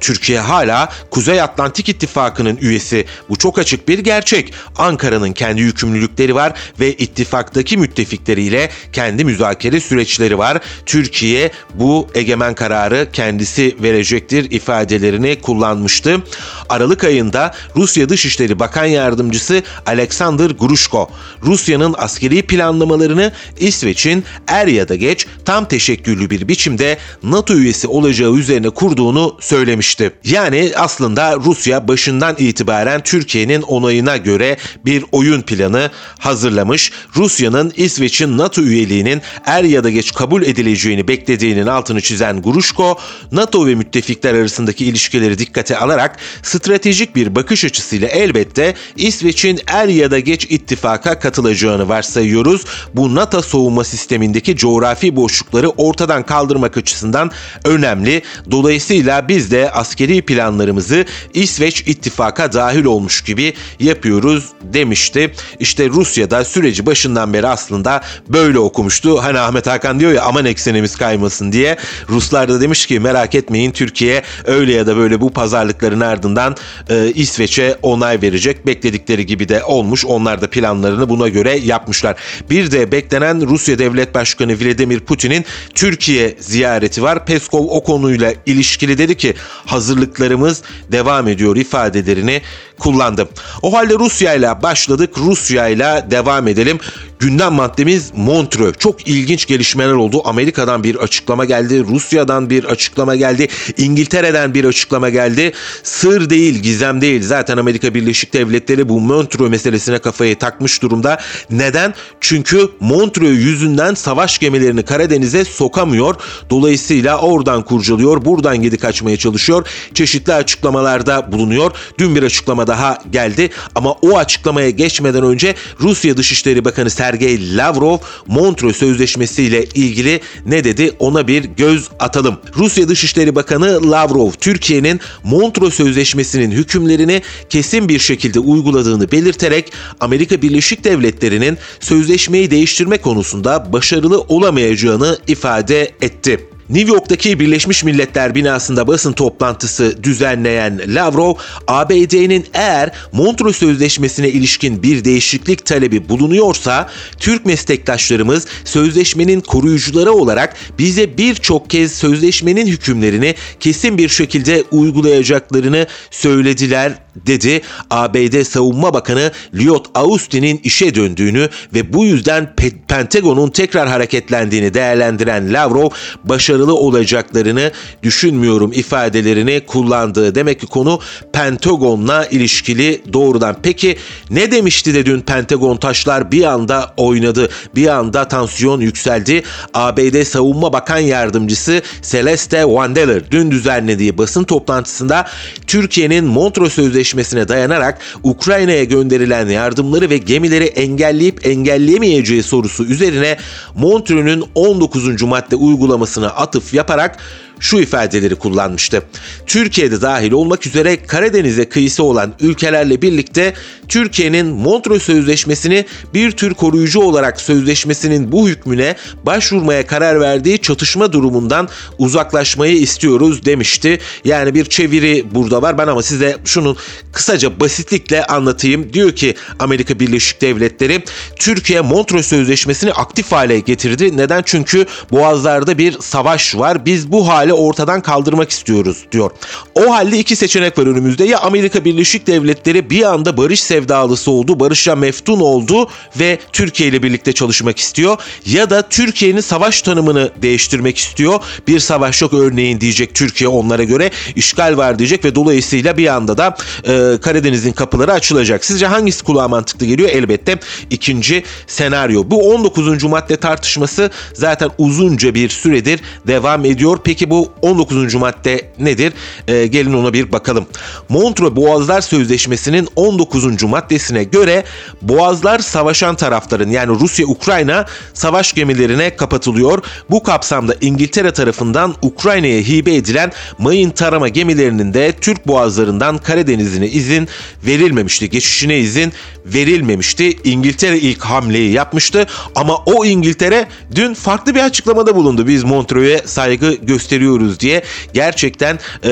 Türkiye 0.00 0.40
hala 0.40 0.88
Kuzey 1.10 1.42
Atlantik 1.42 1.88
İttifakı'nın 1.88 2.58
üyesi. 2.60 3.04
Bu 3.28 3.36
çok 3.36 3.58
açık 3.58 3.88
bir 3.88 3.98
gerçek. 3.98 4.52
Ankara'nın 4.76 5.32
kendi 5.32 5.60
yükümlülükleri 5.60 6.34
var 6.34 6.52
ve 6.80 6.92
ittifaktaki 6.92 7.76
müttefikleriyle 7.76 8.70
kendi 8.92 9.24
müzakere 9.24 9.80
süreçleri 9.80 10.38
var. 10.38 10.58
Türkiye 10.86 11.50
bu 11.74 12.08
egemen 12.14 12.54
kararı 12.54 13.08
kendisi 13.12 13.76
verecektir 13.82 14.50
ifadelerini 14.50 15.40
kullanmıştı. 15.40 16.22
Aralık 16.68 17.04
ayında 17.04 17.54
Rusya 17.76 18.08
Dışişleri 18.08 18.58
Bakan 18.58 18.84
Yardımcısı 18.84 19.62
Alexander 19.86 20.50
Grushko, 20.50 21.10
Rusya'nın 21.42 21.94
askeri 21.98 22.42
planlamalarını 22.42 23.32
İsveç'in 23.58 24.24
er 24.46 24.66
ya 24.66 24.88
da 24.88 24.94
geç 24.94 25.26
tam 25.44 25.68
teşekküllü 25.68 26.30
bir 26.30 26.48
biçimde 26.48 26.98
NATO 27.22 27.54
üyesi 27.54 27.86
olacağı 27.86 28.34
üzerine 28.34 28.70
kurduğunu 28.70 29.36
söylemişti. 29.40 30.10
Yani 30.24 30.72
aslında 30.76 31.36
Rusya 31.36 31.88
başından 31.88 32.34
itibaren 32.38 33.02
Türkiye'nin 33.02 33.62
onayına 33.62 34.16
göre 34.16 34.56
bir 34.84 35.04
oyun 35.12 35.42
planı 35.42 35.90
hazırlamış. 36.18 36.92
Rusya'nın 37.16 37.72
İsveç'in 37.76 38.38
NATO 38.38 38.62
üyeliğinin 38.62 39.22
er 39.44 39.64
ya 39.64 39.84
da 39.84 39.90
geç 39.90 40.12
kabul 40.12 40.42
edileceğini 40.42 41.08
beklediğinin 41.08 41.66
altını 41.66 42.00
çizen 42.00 42.42
Grushko, 42.42 42.98
NATO 43.32 43.66
ve 43.66 43.74
müttefikler 43.74 44.34
arasındaki 44.34 44.84
ilişkileri 44.84 45.38
dikkate 45.38 45.76
alarak 45.76 46.16
stratejik 46.42 47.16
bir 47.16 47.34
bakış 47.34 47.64
açısıyla 47.64 48.08
elbette 48.08 48.74
İsveç'in 48.96 49.60
er 49.66 49.88
ya 49.88 50.10
da 50.10 50.18
geç 50.18 50.46
ittifaka 50.50 51.18
katılacağını 51.18 51.88
varsayıyoruz. 51.88 52.64
Bu 52.94 53.14
NATO 53.14 53.42
soğuma 53.42 53.84
sistemindeki 53.84 54.56
coğrafi 54.56 55.16
boşlukları 55.16 55.68
ortadan 55.68 56.22
kaldırmak 56.22 56.76
açısından 56.76 57.30
önemli. 57.64 58.22
Dolayısıyla 58.50 59.28
biz 59.30 59.50
de 59.50 59.70
askeri 59.70 60.22
planlarımızı 60.22 61.04
İsveç 61.34 61.80
ittifaka 61.80 62.52
dahil 62.52 62.84
olmuş 62.84 63.22
gibi 63.22 63.52
yapıyoruz 63.80 64.44
demişti. 64.62 65.32
İşte 65.60 65.88
Rusya'da 65.88 66.44
süreci 66.44 66.86
başından 66.86 67.32
beri 67.32 67.46
aslında 67.46 68.00
böyle 68.28 68.58
okumuştu. 68.58 69.22
Hani 69.22 69.38
Ahmet 69.38 69.66
Hakan 69.66 70.00
diyor 70.00 70.12
ya 70.12 70.22
aman 70.22 70.44
eksenimiz 70.44 70.96
kaymasın 70.96 71.52
diye. 71.52 71.76
Ruslar 72.08 72.48
da 72.48 72.60
demiş 72.60 72.86
ki 72.86 73.00
merak 73.00 73.34
etmeyin 73.34 73.70
Türkiye 73.70 74.22
öyle 74.44 74.72
ya 74.72 74.86
da 74.86 74.96
böyle 74.96 75.20
bu 75.20 75.30
pazarlıkların 75.30 76.00
ardından 76.00 76.56
e, 76.88 77.12
İsveç'e 77.14 77.76
onay 77.82 78.22
verecek. 78.22 78.66
Bekledikleri 78.66 79.26
gibi 79.26 79.48
de 79.48 79.64
olmuş. 79.64 80.04
Onlar 80.04 80.40
da 80.40 80.50
planlarını 80.50 81.08
buna 81.08 81.28
göre 81.28 81.56
yapmışlar. 81.56 82.16
Bir 82.50 82.70
de 82.70 82.92
beklenen 82.92 83.48
Rusya 83.48 83.78
Devlet 83.78 84.14
Başkanı 84.14 84.60
Vladimir 84.60 85.00
Putin'in 85.00 85.44
Türkiye 85.74 86.34
ziyareti 86.40 87.02
var. 87.02 87.26
Peskov 87.26 87.66
o 87.68 87.84
konuyla 87.84 88.32
ilişkili 88.46 88.98
dedi 88.98 89.19
ki 89.20 89.34
hazırlıklarımız 89.66 90.62
devam 90.92 91.28
ediyor 91.28 91.56
ifadelerini 91.56 92.42
kullandı. 92.78 93.28
O 93.62 93.76
halde 93.76 93.94
Rusya 93.94 94.34
ile 94.34 94.62
başladık. 94.62 95.18
Rusya 95.18 95.68
ile 95.68 96.06
devam 96.10 96.48
edelim. 96.48 96.78
Gündem 97.20 97.52
maddemiz 97.52 98.10
Montreux. 98.16 98.74
Çok 98.78 99.08
ilginç 99.08 99.46
gelişmeler 99.46 99.92
oldu. 99.92 100.22
Amerika'dan 100.24 100.84
bir 100.84 100.96
açıklama 100.96 101.44
geldi. 101.44 101.84
Rusya'dan 101.84 102.50
bir 102.50 102.64
açıklama 102.64 103.16
geldi. 103.16 103.48
İngiltere'den 103.76 104.54
bir 104.54 104.64
açıklama 104.64 105.08
geldi. 105.08 105.52
Sır 105.82 106.30
değil, 106.30 106.54
gizem 106.54 107.00
değil. 107.00 107.22
Zaten 107.22 107.56
Amerika 107.56 107.94
Birleşik 107.94 108.32
Devletleri 108.32 108.88
bu 108.88 109.00
Montreux 109.00 109.50
meselesine 109.50 109.98
kafayı 109.98 110.38
takmış 110.38 110.82
durumda. 110.82 111.18
Neden? 111.50 111.94
Çünkü 112.20 112.68
Montreux 112.80 113.38
yüzünden 113.38 113.94
savaş 113.94 114.38
gemilerini 114.38 114.82
Karadeniz'e 114.82 115.44
sokamıyor. 115.44 116.14
Dolayısıyla 116.50 117.18
oradan 117.18 117.64
kurcalıyor, 117.64 118.24
buradan 118.24 118.62
gidi 118.62 118.78
kaçmaya 118.78 119.16
çalışıyor. 119.16 119.66
Çeşitli 119.94 120.34
açıklamalarda 120.34 121.32
bulunuyor. 121.32 121.70
Dün 121.98 122.16
bir 122.16 122.22
açıklama 122.22 122.66
daha 122.66 122.98
geldi 123.12 123.50
ama 123.74 123.92
o 123.92 124.18
açıklamaya 124.18 124.70
geçmeden 124.70 125.24
önce 125.24 125.54
Rusya 125.80 126.16
Dışişleri 126.16 126.64
Bakanı 126.64 126.90
Sergey 126.90 127.09
Lavrov 127.56 127.98
Montreux 128.26 128.76
Sözleşmesi 128.76 129.42
ile 129.42 129.64
ilgili 129.64 130.20
ne 130.46 130.64
dedi 130.64 130.92
ona 130.98 131.28
bir 131.28 131.44
göz 131.44 131.88
atalım. 131.98 132.38
Rusya 132.56 132.88
Dışişleri 132.88 133.34
Bakanı 133.34 133.90
Lavrov 133.90 134.30
Türkiye'nin 134.30 135.00
Montreux 135.24 135.74
Sözleşmesi'nin 135.74 136.50
hükümlerini 136.50 137.22
kesin 137.48 137.88
bir 137.88 137.98
şekilde 137.98 138.38
uyguladığını 138.38 139.12
belirterek 139.12 139.72
Amerika 140.00 140.42
Birleşik 140.42 140.84
Devletleri'nin 140.84 141.58
sözleşmeyi 141.80 142.50
değiştirme 142.50 142.98
konusunda 142.98 143.72
başarılı 143.72 144.20
olamayacağını 144.20 145.18
ifade 145.26 145.90
etti. 146.02 146.49
New 146.70 146.92
York'taki 146.92 147.40
Birleşmiş 147.40 147.84
Milletler 147.84 148.34
binasında 148.34 148.86
basın 148.86 149.12
toplantısı 149.12 150.02
düzenleyen 150.02 150.80
Lavrov, 150.86 151.34
ABD'nin 151.66 152.46
eğer 152.54 152.90
Montreux 153.12 153.56
Sözleşmesi'ne 153.56 154.28
ilişkin 154.28 154.82
bir 154.82 155.04
değişiklik 155.04 155.66
talebi 155.66 156.08
bulunuyorsa, 156.08 156.90
Türk 157.18 157.46
meslektaşlarımız 157.46 158.46
sözleşmenin 158.64 159.40
koruyucuları 159.40 160.12
olarak 160.12 160.54
bize 160.78 161.18
birçok 161.18 161.70
kez 161.70 161.92
sözleşmenin 161.92 162.66
hükümlerini 162.66 163.34
kesin 163.60 163.98
bir 163.98 164.08
şekilde 164.08 164.64
uygulayacaklarını 164.70 165.86
söylediler 166.10 166.92
dedi. 167.16 167.60
ABD 167.90 168.42
Savunma 168.42 168.94
Bakanı 168.94 169.32
Lloyd 169.54 169.84
Austin'in 169.94 170.60
işe 170.64 170.94
döndüğünü 170.94 171.48
ve 171.74 171.92
bu 171.92 172.04
yüzden 172.04 172.54
Pentagon'un 172.88 173.50
tekrar 173.50 173.88
hareketlendiğini 173.88 174.74
değerlendiren 174.74 175.52
Lavrov 175.52 175.90
başarılı 176.24 176.74
olacaklarını 176.74 177.72
düşünmüyorum 178.02 178.72
ifadelerini 178.72 179.60
kullandığı. 179.66 180.34
Demek 180.34 180.60
ki 180.60 180.66
konu 180.66 181.00
Pentagon'la 181.32 182.26
ilişkili 182.26 183.02
doğrudan. 183.12 183.56
Peki 183.62 183.96
ne 184.30 184.50
demişti 184.50 184.94
de 184.94 185.06
dün 185.06 185.20
Pentagon 185.20 185.76
taşlar 185.76 186.32
bir 186.32 186.44
anda 186.44 186.94
oynadı. 186.96 187.48
Bir 187.74 187.88
anda 187.88 188.28
tansiyon 188.28 188.80
yükseldi. 188.80 189.42
ABD 189.74 190.22
Savunma 190.22 190.72
Bakan 190.72 190.98
Yardımcısı 190.98 191.82
Celeste 192.02 192.62
Wandeler 192.62 193.30
dün 193.30 193.50
düzenlediği 193.50 194.18
basın 194.18 194.44
toplantısında 194.44 195.26
Türkiye'nin 195.66 196.24
Montreux 196.24 196.78
Sözleşmesi'ne 197.00 197.48
dayanarak 197.48 197.98
Ukrayna'ya 198.22 198.84
gönderilen 198.84 199.48
yardımları 199.48 200.10
ve 200.10 200.18
gemileri 200.18 200.64
engelleyip 200.64 201.46
engelleyemeyeceği 201.46 202.42
sorusu 202.42 202.84
üzerine 202.84 203.36
Montreux'ün 203.74 204.44
19. 204.54 205.22
madde 205.22 205.56
uygulamasına 205.56 206.26
atıf 206.26 206.74
yaparak 206.74 207.18
şu 207.60 207.80
ifadeleri 207.80 208.34
kullanmıştı. 208.34 209.02
Türkiye'de 209.46 210.02
dahil 210.02 210.32
olmak 210.32 210.66
üzere 210.66 211.02
Karadeniz'e 211.06 211.68
kıyısı 211.68 212.02
olan 212.02 212.32
ülkelerle 212.40 213.02
birlikte 213.02 213.54
Türkiye'nin 213.88 214.46
Montreux 214.46 215.02
Sözleşmesi'ni 215.02 215.84
bir 216.14 216.30
tür 216.30 216.54
koruyucu 216.54 217.00
olarak 217.00 217.40
sözleşmesinin 217.40 218.32
bu 218.32 218.48
hükmüne 218.48 218.96
başvurmaya 219.26 219.86
karar 219.86 220.20
verdiği 220.20 220.58
çatışma 220.58 221.12
durumundan 221.12 221.68
uzaklaşmayı 221.98 222.76
istiyoruz 222.76 223.44
demişti. 223.44 223.98
Yani 224.24 224.54
bir 224.54 224.64
çeviri 224.64 225.26
burada 225.34 225.62
var. 225.62 225.78
Ben 225.78 225.86
ama 225.86 226.02
size 226.02 226.36
şunu 226.44 226.76
kısaca 227.12 227.60
basitlikle 227.60 228.24
anlatayım. 228.24 228.92
Diyor 228.92 229.12
ki 229.12 229.34
Amerika 229.58 230.00
Birleşik 230.00 230.40
Devletleri 230.40 231.04
Türkiye 231.36 231.80
Montreux 231.80 232.26
Sözleşmesi'ni 232.26 232.92
aktif 232.92 233.32
hale 233.32 233.60
getirdi. 233.60 234.16
Neden? 234.16 234.42
Çünkü 234.46 234.86
Boğazlar'da 235.12 235.78
bir 235.78 235.98
savaş 236.00 236.56
var. 236.56 236.86
Biz 236.86 237.12
bu 237.12 237.28
hale 237.28 237.49
ortadan 237.52 238.00
kaldırmak 238.00 238.50
istiyoruz 238.50 239.04
diyor. 239.12 239.30
O 239.74 239.94
halde 239.94 240.18
iki 240.18 240.36
seçenek 240.36 240.78
var 240.78 240.86
önümüzde. 240.86 241.24
Ya 241.24 241.38
Amerika 241.38 241.84
Birleşik 241.84 242.26
Devletleri 242.26 242.90
bir 242.90 243.02
anda 243.02 243.36
barış 243.36 243.62
sevdalısı 243.62 244.30
oldu, 244.30 244.60
barışa 244.60 244.96
meftun 244.96 245.40
oldu 245.40 245.88
ve 246.18 246.38
Türkiye 246.52 246.88
ile 246.88 247.02
birlikte 247.02 247.32
çalışmak 247.32 247.78
istiyor. 247.78 248.16
Ya 248.46 248.70
da 248.70 248.82
Türkiye'nin 248.82 249.40
savaş 249.40 249.82
tanımını 249.82 250.30
değiştirmek 250.42 250.98
istiyor. 250.98 251.40
Bir 251.68 251.78
savaş 251.78 252.22
yok 252.22 252.34
örneğin 252.34 252.80
diyecek 252.80 253.14
Türkiye 253.14 253.48
onlara 253.48 253.84
göre 253.84 254.10
işgal 254.36 254.76
var 254.76 254.98
diyecek 254.98 255.24
ve 255.24 255.34
dolayısıyla 255.34 255.96
bir 255.96 256.06
anda 256.06 256.38
da 256.38 256.56
e, 256.84 257.20
Karadeniz'in 257.20 257.72
kapıları 257.72 258.12
açılacak. 258.12 258.64
Sizce 258.64 258.86
hangisi 258.86 259.24
kulağa 259.24 259.48
mantıklı 259.48 259.86
geliyor? 259.86 260.08
Elbette 260.08 260.58
ikinci 260.90 261.44
senaryo. 261.66 262.22
Bu 262.26 262.52
19. 262.52 263.04
madde 263.04 263.36
tartışması 263.36 264.10
zaten 264.34 264.70
uzunca 264.78 265.34
bir 265.34 265.48
süredir 265.48 266.00
devam 266.26 266.64
ediyor. 266.64 266.98
Peki 267.04 267.30
bu 267.30 267.39
19. 267.62 268.14
madde 268.14 268.70
nedir? 268.78 269.12
E, 269.48 269.66
gelin 269.66 269.92
ona 269.92 270.12
bir 270.12 270.32
bakalım. 270.32 270.66
Montreux 271.08 271.56
Boğazlar 271.56 272.00
Sözleşmesi'nin 272.00 272.88
19. 272.96 273.62
maddesine 273.62 274.24
göre 274.24 274.64
Boğazlar 275.02 275.58
savaşan 275.58 276.14
tarafların 276.14 276.70
yani 276.70 277.00
Rusya-Ukrayna 277.00 277.86
savaş 278.14 278.52
gemilerine 278.52 279.16
kapatılıyor. 279.16 279.82
Bu 280.10 280.22
kapsamda 280.22 280.74
İngiltere 280.80 281.32
tarafından 281.32 281.94
Ukrayna'ya 282.02 282.60
hibe 282.60 282.94
edilen 282.94 283.32
mayın 283.58 283.90
tarama 283.90 284.28
gemilerinin 284.28 284.94
de 284.94 285.12
Türk 285.20 285.46
boğazlarından 285.46 286.18
Karadeniz'ine 286.18 286.88
izin 286.88 287.28
verilmemişti. 287.66 288.30
Geçişine 288.30 288.78
izin 288.78 289.12
verilmemişti. 289.44 290.38
İngiltere 290.44 290.98
ilk 290.98 291.22
hamleyi 291.22 291.72
yapmıştı 291.72 292.26
ama 292.54 292.76
o 292.76 293.04
İngiltere 293.04 293.68
dün 293.94 294.14
farklı 294.14 294.54
bir 294.54 294.60
açıklamada 294.60 295.16
bulundu. 295.16 295.46
Biz 295.46 295.64
Montreux'e 295.64 296.22
saygı 296.26 296.74
gösteriyoruz 296.74 297.29
diye 297.60 297.82
gerçekten 298.14 298.78
e, 299.04 299.08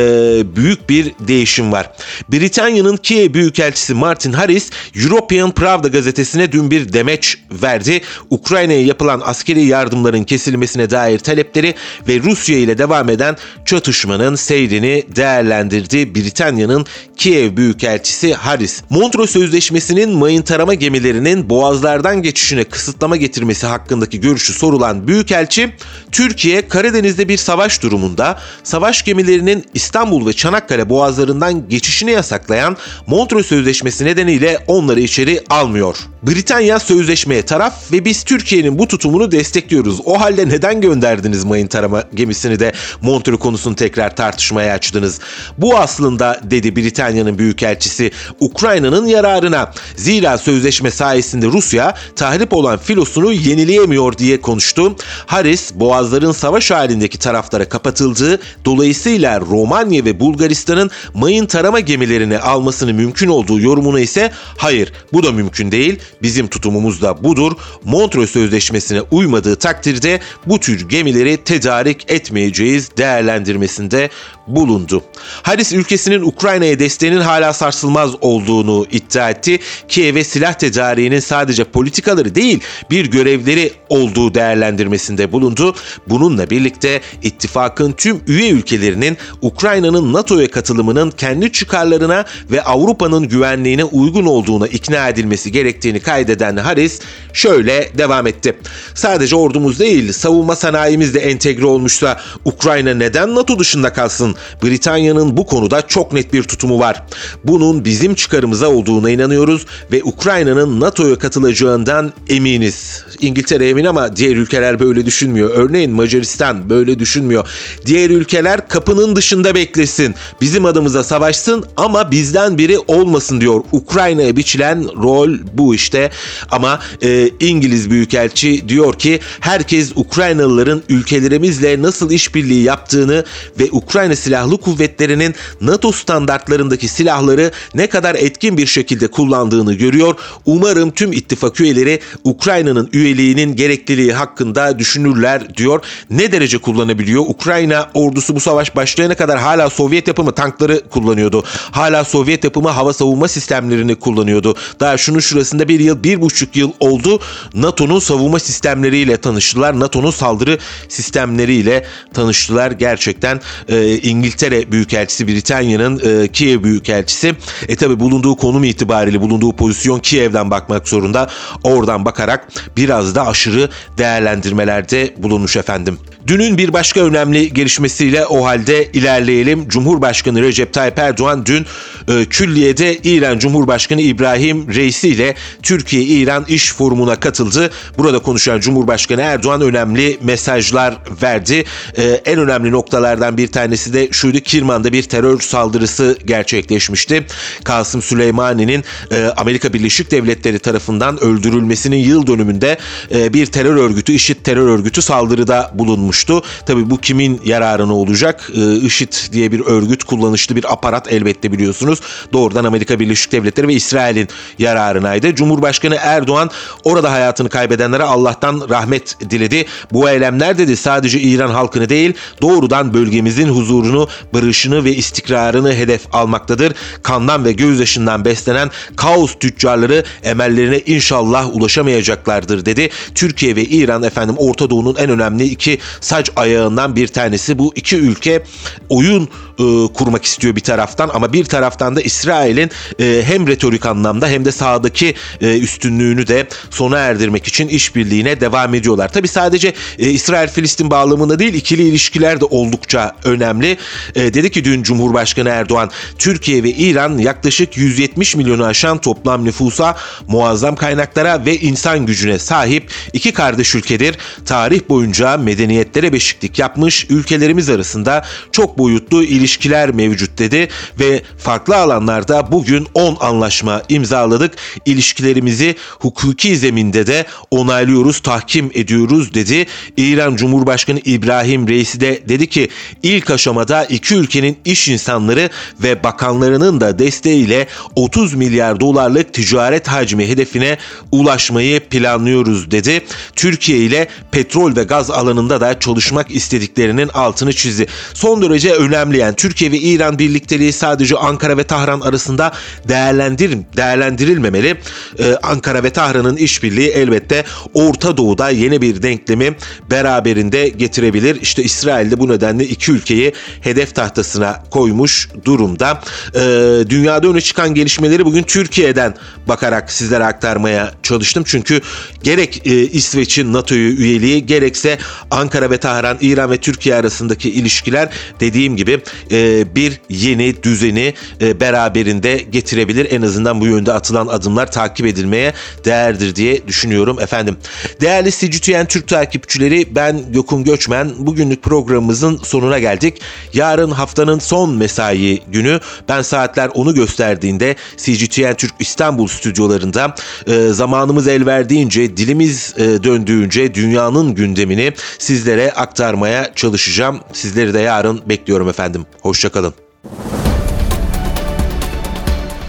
büyük 0.57 0.91
bir 0.91 1.13
değişim 1.21 1.73
var. 1.73 1.91
Britanya'nın 2.29 2.97
Kiev 2.97 3.35
Büyükelçisi 3.35 3.95
Martin 3.95 4.33
Harris 4.33 4.71
European 4.97 5.51
Pravda 5.51 5.89
gazetesine 5.89 6.53
dün 6.53 6.71
bir 6.71 6.93
demeç 6.93 7.37
verdi. 7.63 8.01
Ukrayna'ya 8.31 8.83
yapılan 8.83 9.23
askeri 9.25 9.65
yardımların 9.65 10.25
kesilmesine 10.25 10.91
dair 10.91 11.19
talepleri 11.19 11.75
ve 12.09 12.21
Rusya 12.21 12.59
ile 12.59 12.79
devam 12.79 13.11
eden 13.11 13.37
çatışmanın 13.65 14.35
seyrini 14.35 15.05
değerlendirdi. 15.17 16.15
Britanya'nın 16.15 16.87
Kiev 17.17 17.57
Büyükelçisi 17.57 18.35
Harris. 18.35 18.83
Montreux 18.91 19.31
Sözleşmesi'nin 19.31 20.11
mayın 20.11 20.43
tarama 20.43 20.75
gemilerinin 20.75 21.51
boğazlardan 21.51 22.23
geçişine 22.23 22.65
kısıtlama 22.65 23.17
getirmesi 23.17 23.67
hakkındaki 23.67 24.21
görüşü 24.21 24.53
sorulan 24.53 25.09
Büyükelçi, 25.09 25.73
Türkiye 26.13 26.69
Karadeniz'de 26.69 27.29
bir 27.29 27.37
savaş 27.37 27.79
durumunda 28.09 28.39
savaş 28.63 29.05
gemilerinin 29.05 29.65
İstanbul 29.75 30.27
ve 30.27 30.33
Çanakkale 30.33 30.89
boğazlarından 30.89 31.69
geçişini 31.69 32.11
yasaklayan 32.11 32.77
Montreux 33.07 33.47
Sözleşmesi 33.47 34.05
nedeniyle 34.05 34.59
onları 34.67 35.01
içeri 35.01 35.45
almıyor. 35.51 35.97
Britanya 36.23 36.79
sözleşmeye 36.79 37.43
taraf 37.43 37.93
ve 37.93 38.05
biz 38.05 38.25
Türkiye'nin 38.25 38.79
bu 38.79 38.89
tutumunu 38.89 39.31
destekliyoruz. 39.33 40.01
O 40.05 40.21
halde 40.21 40.49
neden 40.49 40.81
gönderdiniz 40.81 41.45
mayın 41.45 41.67
tarama 41.67 42.05
gemisini 42.15 42.61
de 42.61 42.73
Montreux 43.03 43.39
konusunu 43.39 43.77
tekrar 43.77 44.17
tartışmaya 44.17 44.75
açtınız? 44.75 45.21
Bu 45.59 45.79
aslında 45.79 46.41
dedi 46.43 46.77
Britanya'nın 46.77 47.39
büyükelçisi 47.39 48.11
Ukrayna'nın 48.41 49.07
yararına. 49.07 49.73
Zira 49.97 50.39
sözleşme 50.39 50.91
sayesinde 50.91 51.47
Rusya 51.47 51.95
tahrip 52.17 52.53
olan 52.53 52.79
filosunu 52.79 53.33
yenileyemiyor 53.33 54.19
diye 54.19 54.41
konuştu. 54.41 54.97
Harris 55.27 55.75
boğazların 55.75 56.33
savaş 56.33 56.71
halindeki 56.71 57.19
taraflara 57.19 57.69
kapatıldığı 57.89 58.41
dolayısıyla 58.65 59.41
Romanya 59.41 60.05
ve 60.05 60.21
Bulgaristan'ın 60.21 60.91
mayın 61.15 61.47
tarama 61.47 61.81
gemilerini 61.81 62.39
almasını 62.39 62.95
mümkün 62.95 63.29
olduğu 63.29 63.61
yorumuna 63.61 64.01
ise 64.01 64.33
hayır 64.57 64.93
bu 65.13 65.23
da 65.23 65.33
mümkün 65.33 65.71
değil. 65.71 65.99
Bizim 66.23 66.49
tutumumuz 66.49 67.03
da 67.03 67.25
budur. 67.25 67.53
Montreux 67.85 68.31
Sözleşmesi'ne 68.31 69.01
uymadığı 69.01 69.57
takdirde 69.57 70.21
bu 70.47 70.61
tür 70.61 70.89
gemileri 70.89 71.37
tedarik 71.37 72.11
etmeyeceğiz 72.11 72.91
değerlendirmesinde 72.97 74.11
bulundu. 74.49 75.03
Haris 75.43 75.73
ülkesinin 75.73 76.23
Ukrayna'ya 76.23 76.79
desteğinin 76.79 77.21
hala 77.21 77.53
sarsılmaz 77.53 78.11
olduğunu 78.21 78.87
iddia 78.93 79.31
etti. 79.31 79.59
Kiev'e 79.89 80.25
silah 80.25 80.55
tedariğinin 80.55 81.21
sadece 81.21 81.65
politikaları 81.65 82.35
değil 82.35 82.61
bir 82.91 83.07
görevleri 83.07 83.73
olduğu 83.89 84.35
değerlendirmesinde 84.35 85.33
bulundu. 85.33 85.75
Bununla 86.09 86.51
birlikte 86.51 87.01
ittifakın 87.23 87.93
tüm 87.93 88.21
üye 88.27 88.51
ülkelerinin 88.51 89.17
Ukrayna'nın 89.43 90.13
NATO'ya 90.13 90.51
katılımının 90.51 91.11
kendi 91.11 91.53
çıkarlarına 91.53 92.25
ve 92.51 92.63
Avrupa'nın 92.63 93.29
güvenliğine 93.29 93.85
uygun 93.85 94.27
olduğuna 94.27 94.67
ikna 94.67 95.09
edilmesi 95.09 95.53
gerektiğini 95.53 96.01
kaydeden 96.01 96.57
Harris 96.57 97.01
şöyle 97.33 97.99
devam 97.99 98.27
etti. 98.27 98.57
Sadece 98.95 99.37
ordumuz 99.37 99.79
değil 99.81 100.13
savunma 100.13 100.57
sanayimiz 100.57 101.15
de 101.15 101.21
entegre 101.21 101.67
olmuşsa 101.67 102.21
Ukrayna 102.45 102.95
neden 102.95 103.35
NATO 103.35 103.59
dışında 103.59 103.93
kalsın? 103.93 104.37
Britanya'nın 104.63 105.37
bu 105.37 105.47
konuda 105.47 105.83
çok 105.83 106.13
net 106.13 106.33
bir 106.33 106.43
tutumu 106.43 106.79
var. 106.79 107.03
Bunun 107.45 107.85
bizim 107.85 108.15
çıkarımıza 108.15 108.69
olduğuna 108.69 109.11
inanıyoruz 109.11 109.67
ve 109.93 110.03
Ukrayna'nın 110.05 110.81
NATO'ya 110.81 111.19
katılacağından 111.19 112.13
eminiz. 112.29 113.05
İngiltere 113.21 113.69
emin 113.69 113.85
ama 113.85 114.17
diğer 114.17 114.37
ülkeler 114.37 114.81
böyle 114.81 115.07
düşünmüyor. 115.07 115.51
Örneğin 115.55 115.93
Macaristan 115.93 116.71
böyle 116.71 116.99
düşünmüyor. 116.99 117.49
Diğer 117.87 118.11
ülkeler 118.11 118.69
kapının 118.69 119.17
dışında 119.17 119.55
beklesin. 119.55 120.15
Bizim 120.41 120.65
adımıza 120.65 121.05
savaşsın 121.05 121.65
ama 121.77 122.11
bizden 122.11 122.59
biri 122.59 122.79
olmasın 122.79 123.41
diyor. 123.41 123.61
Ukrayna'ya 123.73 124.37
biçilen 124.37 125.03
rol 125.03 125.31
bu 125.53 125.75
işte. 125.75 126.11
Ama 126.51 126.81
e, 127.03 127.31
İngiliz 127.41 127.91
Büyükelçi 127.91 128.69
diyor 128.69 128.95
ki 128.95 129.21
herkes 129.41 129.93
Ukraynalıların 129.97 130.83
ülkelerimizle 130.89 131.83
nasıl 131.83 132.11
işbirliği 132.11 132.63
yaptığını 132.63 133.25
ve 133.61 133.69
Ukrayna 133.73 134.17
Silahlı 134.29 134.61
Kuvvetleri'nin 134.61 135.35
NATO 135.61 135.93
standartlarındaki 135.93 136.89
silahları 136.89 137.51
ne 137.75 137.87
kadar 137.87 138.15
etkin 138.15 138.57
bir 138.57 138.67
şekilde 138.67 139.09
kullandığını 139.09 139.75
görüyor. 139.75 140.15
Umarım 140.47 140.91
tüm 140.91 141.13
ittifak 141.13 141.61
üyeleri 141.61 142.01
Ukrayna'nın 142.25 142.91
üyeliğinin 142.93 143.57
gerekliliği 143.57 144.13
hakkında 144.13 144.79
düşünürler 144.79 145.57
diyor. 145.57 145.85
Ne 146.11 146.33
derece 146.33 146.59
kullanabiliyor? 146.59 147.25
Ukrayna 147.29 147.91
ordusu 147.95 148.37
bu 148.37 148.41
savaş 148.41 148.77
başlayana 148.77 149.15
kadar 149.15 149.39
hala 149.39 149.71
Sovyet 149.71 150.09
yapımı 150.09 150.33
tankları 150.33 150.89
kullanıyordu. 150.89 151.45
Hala 151.71 152.05
Sovyet 152.05 152.45
yapımı 152.45 152.69
hava 152.69 152.93
savunma 152.93 153.29
sistemlerini 153.29 153.95
kullanıyordu. 153.95 154.57
Daha 154.81 154.97
şunun 154.97 155.21
şurasında 155.21 155.69
bir 155.69 155.81
yıl, 155.81 156.03
bir 156.05 156.21
buçuk 156.21 156.57
yıl 156.57 156.73
oldu. 156.81 157.21
NATO'nun 157.55 157.99
savunma 157.99 158.39
sistemleriyle 158.39 159.17
tanıştılar. 159.17 159.81
NATO'nun 159.81 160.11
saldırı 160.11 160.59
sistemleriyle 160.89 161.87
tanıştılar. 162.15 162.71
Gerçekten 162.71 163.41
e, 163.69 163.99
İngiltere 164.09 164.73
Büyükelçisi, 164.73 165.29
Britanya'nın 165.29 166.01
e, 166.05 166.29
Kiev 166.29 166.63
Büyükelçisi. 166.63 167.35
E 167.69 167.77
tabi 167.77 168.01
bulunduğu 168.01 168.37
konum 168.37 168.65
itibariyle 168.65 169.21
bulunduğu 169.21 169.57
pozisyon 169.57 169.99
Kiev'den 169.99 170.51
bakmak 170.51 170.89
zorunda. 170.89 171.29
Oradan 171.65 172.05
bakarak 172.05 172.49
biraz 172.77 173.15
da 173.15 173.27
aşırı 173.27 173.69
değerlendirmelerde 173.99 175.15
bulunmuş 175.19 175.57
efendim. 175.57 175.99
Dünün 176.29 176.59
bir 176.59 176.73
başka 176.73 177.01
önemli 177.01 177.53
gelişmesiyle 177.53 178.27
o 178.27 178.45
halde 178.45 178.89
ilerleyelim. 178.93 179.69
Cumhurbaşkanı 179.69 180.43
Recep 180.43 180.73
Tayyip 180.73 180.99
Erdoğan 180.99 181.47
dün 181.47 181.67
e, 182.09 182.25
Külliye'de 182.25 182.97
İran 182.97 183.39
Cumhurbaşkanı 183.39 184.01
İbrahim 184.01 184.75
Reisi 184.75 185.09
ile 185.09 185.35
Türkiye-İran 185.63 186.45
İş 186.49 186.73
Forumu'na 186.73 187.21
katıldı. 187.21 187.71
Burada 187.99 188.19
konuşan 188.19 188.61
Cumhurbaşkanı 188.61 189.21
Erdoğan 189.21 189.61
önemli 189.61 190.19
mesajlar 190.23 190.99
verdi. 191.23 191.65
E, 191.97 192.03
en 192.05 192.39
önemli 192.39 192.71
noktalardan 192.71 193.37
bir 193.37 193.49
tanesi 193.49 193.93
de 193.93 194.09
şuydu. 194.13 194.41
Kirman'da 194.41 194.93
bir 194.93 195.03
terör 195.03 195.41
saldırısı 195.41 196.19
gerçekleşmişti. 196.25 197.27
Kasım 197.65 198.03
Süleymani'nin 198.03 198.85
e, 199.11 199.25
Amerika 199.37 199.73
Birleşik 199.73 200.11
Devletleri 200.11 200.59
tarafından 200.59 201.25
öldürülmesinin 201.25 201.97
yıl 201.97 202.27
dönümünde 202.27 202.79
e, 203.15 203.33
bir 203.33 203.47
terör 203.47 203.77
örgütü, 203.77 204.13
IŞİD 204.13 204.37
terör 204.45 204.69
örgütü 204.69 205.03
saldırıda 205.03 205.73
bulunmuştu. 206.19 206.43
Tabi 206.67 206.91
bu 206.91 206.99
kimin 206.99 207.41
yararına 207.45 207.95
olacak? 207.95 208.51
E, 208.55 208.77
IŞİD 208.77 209.13
diye 209.33 209.53
bir 209.53 209.61
örgüt 209.61 210.05
kullanışlı 210.05 210.57
bir 210.57 210.73
aparat 210.73 211.13
elbette 211.13 211.53
biliyorsunuz. 211.53 212.01
Doğrudan 212.33 212.65
Amerika 212.65 213.01
Birleşik 213.01 213.33
Devletleri 213.33 213.69
ve 213.69 213.75
İsrail'in 213.75 214.29
yararınaydı. 214.59 215.35
Cumhurbaşkanı 215.35 215.97
Erdoğan 216.01 216.51
orada 216.85 217.13
hayatını 217.13 217.49
kaybedenlere 217.49 218.03
Allah'tan 218.03 218.67
rahmet 218.71 219.31
diledi. 219.31 219.67
Bu 219.93 220.11
eylemler 220.11 220.59
dedi 220.59 220.77
sadece 220.77 221.21
İran 221.21 221.51
halkını 221.51 221.89
değil 221.89 222.15
doğrudan 222.43 222.95
bölgemizin 222.95 223.49
huzurunu, 223.49 224.09
barışını 224.35 224.85
ve 224.85 224.95
istikrarını 224.95 225.75
hedef 225.75 226.15
almaktadır. 226.15 226.73
Kandan 227.03 227.45
ve 227.45 227.53
gözyaşından 227.53 228.25
beslenen 228.25 228.71
kaos 228.97 229.35
tüccarları 229.41 230.05
emellerine 230.23 230.79
inşallah 230.79 231.57
ulaşamayacaklardır 231.57 232.67
dedi. 232.67 232.91
Türkiye 233.15 233.57
ve 233.57 233.63
İran 233.65 234.03
efendim 234.03 234.35
Orta 234.39 234.71
Doğu'nun 234.71 234.97
en 234.97 235.11
önemli 235.11 235.45
iki 235.45 235.79
saç 236.09 236.31
ayağından 236.37 236.97
bir 236.97 237.09
tanesi. 237.09 237.59
Bu 237.59 237.73
iki 237.75 237.97
ülke 237.97 238.43
oyun 238.89 239.29
e, 239.59 239.93
kurmak 239.95 240.25
istiyor 240.25 240.57
bir 240.57 240.61
taraftan 240.61 241.11
ama 241.15 241.33
bir 241.33 241.45
taraftan 241.45 241.97
da 241.97 242.01
İsrail'in 242.01 242.71
e, 243.01 243.23
hem 243.27 243.47
retorik 243.47 243.87
anlamda 243.87 244.29
hem 244.29 244.45
de 244.45 244.53
sahadaki 244.53 245.15
e, 245.41 245.59
üstünlüğünü 245.59 246.27
de 246.27 246.49
sona 246.71 246.99
erdirmek 246.99 247.47
için 247.49 247.69
işbirliğine 247.69 248.41
devam 248.41 248.75
ediyorlar. 248.75 249.13
Tabi 249.13 249.29
sadece 249.29 249.75
e, 249.99 250.11
İsrail-Filistin 250.11 250.91
bağlamında 250.91 251.39
değil 251.39 251.55
ikili 251.55 251.89
ilişkiler 251.89 252.41
de 252.41 252.45
oldukça 252.45 253.17
önemli. 253.25 253.77
E, 254.15 254.35
dedi 254.35 254.51
ki 254.51 254.65
dün 254.65 254.83
Cumhurbaşkanı 254.83 255.49
Erdoğan 255.49 255.91
Türkiye 256.19 256.63
ve 256.63 256.71
İran 256.71 257.19
yaklaşık 257.19 257.77
170 257.77 258.37
milyonu 258.37 258.65
aşan 258.65 258.99
toplam 258.99 259.45
nüfusa, 259.45 259.97
muazzam 260.29 260.77
kaynaklara 260.77 261.45
ve 261.45 261.59
insan 261.59 262.07
gücüne 262.07 262.39
sahip 262.39 262.91
iki 263.13 263.33
kardeş 263.33 263.75
ülkedir. 263.75 264.17
Tarih 264.47 264.81
boyunca 264.89 265.37
medeniyetlere 265.37 266.13
beşiklik 266.13 266.59
yapmış 266.59 267.07
ülkelerimiz 267.11 267.71
arasında 267.71 268.25
çok 268.53 268.79
boyutlu 268.79 269.25
ilişkiler 269.25 269.48
mevcut 269.93 270.39
dedi 270.39 270.69
ve 271.01 271.23
farklı 271.39 271.77
alanlarda 271.77 272.53
bugün 272.53 272.87
10 272.95 273.17
anlaşma 273.21 273.83
imzaladık. 273.89 274.55
İlişkilerimizi 274.87 275.77
hukuki 275.99 276.57
zeminde 276.57 277.07
de 277.07 277.27
onaylıyoruz, 277.51 278.21
tahkim 278.21 278.71
ediyoruz 278.75 279.35
dedi. 279.35 279.67
İran 279.97 280.37
Cumhurbaşkanı 280.37 281.01
İbrahim 281.05 281.69
Reisi 281.69 282.01
de 282.01 282.23
dedi 282.29 282.47
ki 282.47 282.69
ilk 283.03 283.31
aşamada 283.31 283.85
iki 283.85 284.15
ülkenin 284.15 284.59
iş 284.65 284.89
insanları 284.89 285.51
ve 285.83 286.05
bakanlarının 286.05 286.81
da 286.81 286.99
desteğiyle 286.99 287.67
30 287.97 288.35
milyar 288.35 288.81
dolarlık 288.81 289.35
ticaret 289.35 289.89
hacmi 289.89 290.29
hedefine 290.29 290.79
ulaşmayı 291.13 291.81
planlıyoruz 291.81 292.71
dedi. 292.71 293.05
Türkiye 293.37 293.79
ile 293.79 294.09
petrol 294.31 294.77
ve 294.77 294.83
gaz 294.83 295.11
alanında 295.11 295.61
da 295.61 295.81
çalışmak 295.81 296.31
istediklerinin 296.31 297.09
altını 297.09 297.53
çizdi. 297.53 297.87
Son 298.15 298.43
derece 298.43 298.73
önemli 298.73 299.19
yani 299.19 299.37
Türkiye 299.39 299.73
ve 299.73 299.79
İran 299.79 300.19
birlikteliği 300.19 300.73
sadece 300.73 301.17
Ankara 301.17 301.57
ve 301.57 301.65
Tahran 301.65 302.01
arasında 302.01 302.53
değerlendir 302.89 303.59
değerlendirilmemeli. 303.77 304.77
Ee, 305.19 305.37
Ankara 305.43 305.83
ve 305.83 305.91
Tahran'ın 305.91 306.37
işbirliği 306.37 306.89
elbette 306.89 307.45
Orta 307.75 308.17
Doğu'da 308.17 308.51
yeni 308.51 308.83
bir 308.83 309.03
denklemi 309.03 309.57
beraberinde 309.91 310.69
getirebilir. 310.69 311.41
İşte 311.43 311.63
İsrail 311.63 312.11
de 312.11 312.19
bu 312.19 312.29
nedenle 312.29 312.65
iki 312.65 312.93
ülkeyi 312.93 313.33
hedef 313.61 313.95
tahtasına 313.95 314.65
koymuş 314.71 315.29
durumda. 315.45 316.01
Ee, 316.35 316.41
dünyada 316.89 317.29
öne 317.29 317.41
çıkan 317.41 317.75
gelişmeleri 317.75 318.25
bugün 318.25 318.43
Türkiye'den 318.43 319.15
bakarak 319.49 319.93
sizlere 319.93 320.25
aktarmaya 320.25 320.93
çalıştım. 321.03 321.43
Çünkü 321.47 321.81
gerek 322.23 322.67
e, 322.67 322.71
İsveç'in 322.87 323.53
NATO'yu 323.53 323.91
üyeliği 323.91 324.47
gerekse 324.47 324.99
Ankara 325.31 325.71
ve 325.71 325.79
Tahran, 325.79 326.19
İran 326.21 326.51
ve 326.51 326.57
Türkiye 326.57 326.95
arasındaki 326.95 327.51
ilişkiler 327.51 328.09
dediğim 328.41 328.77
gibi 328.77 329.01
e, 329.33 329.75
bir 329.75 330.01
yeni 330.09 330.63
düzeni 330.63 331.15
e, 331.41 331.61
beraberinde 331.61 332.37
getirebilir. 332.37 333.07
En 333.11 333.23
azından 333.23 333.61
bu 333.61 333.67
yönde 333.67 333.93
atılan 333.93 334.27
adımlar 334.27 334.73
takip 334.73 335.07
edilmeye 335.07 335.53
değerdir 335.85 336.37
diye 336.37 336.67
düşünüyorum 336.67 337.21
efendim. 337.21 337.57
Değerli 338.01 338.31
CGTN 338.31 338.85
Türk 338.85 339.09
takipçileri 339.09 339.95
ben 339.95 340.33
Gökün 340.33 340.65
Göçmen. 340.65 341.13
Bugünlük 341.19 341.63
programımızın 341.63 342.41
sonuna 342.45 342.79
geldik. 342.79 343.21
Yarın 343.55 343.91
haftanın 343.91 344.39
son 344.39 344.75
mesai 344.75 345.43
günü 345.53 345.81
ben 346.09 346.23
saatler 346.23 346.71
onu 346.75 346.95
gösterdiğinde 346.95 347.77
CGTN 347.97 348.55
Türk 348.55 348.75
İstanbul 348.81 349.27
stüdyolarında 349.27 350.15
e, 350.47 350.69
zamanımız 350.69 351.29
el 351.29 351.47
verdiğince 351.47 352.17
dilimiz 352.17 352.75
döndüğünce 352.79 353.75
dünyanın 353.75 354.35
gündemini 354.35 354.93
sizlere 355.19 355.73
aktarmaya 355.73 356.55
çalışacağım. 356.55 357.21
Sizleri 357.33 357.75
de 357.75 357.81
yarın 357.81 358.23
bekliyorum 358.29 358.69
efendim. 358.69 359.07
Hoşçakalın. 359.23 359.75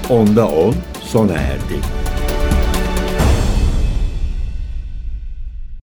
Onda 0.09 0.47
10 0.47 0.75
sona 1.01 1.33
erdi. 1.33 1.98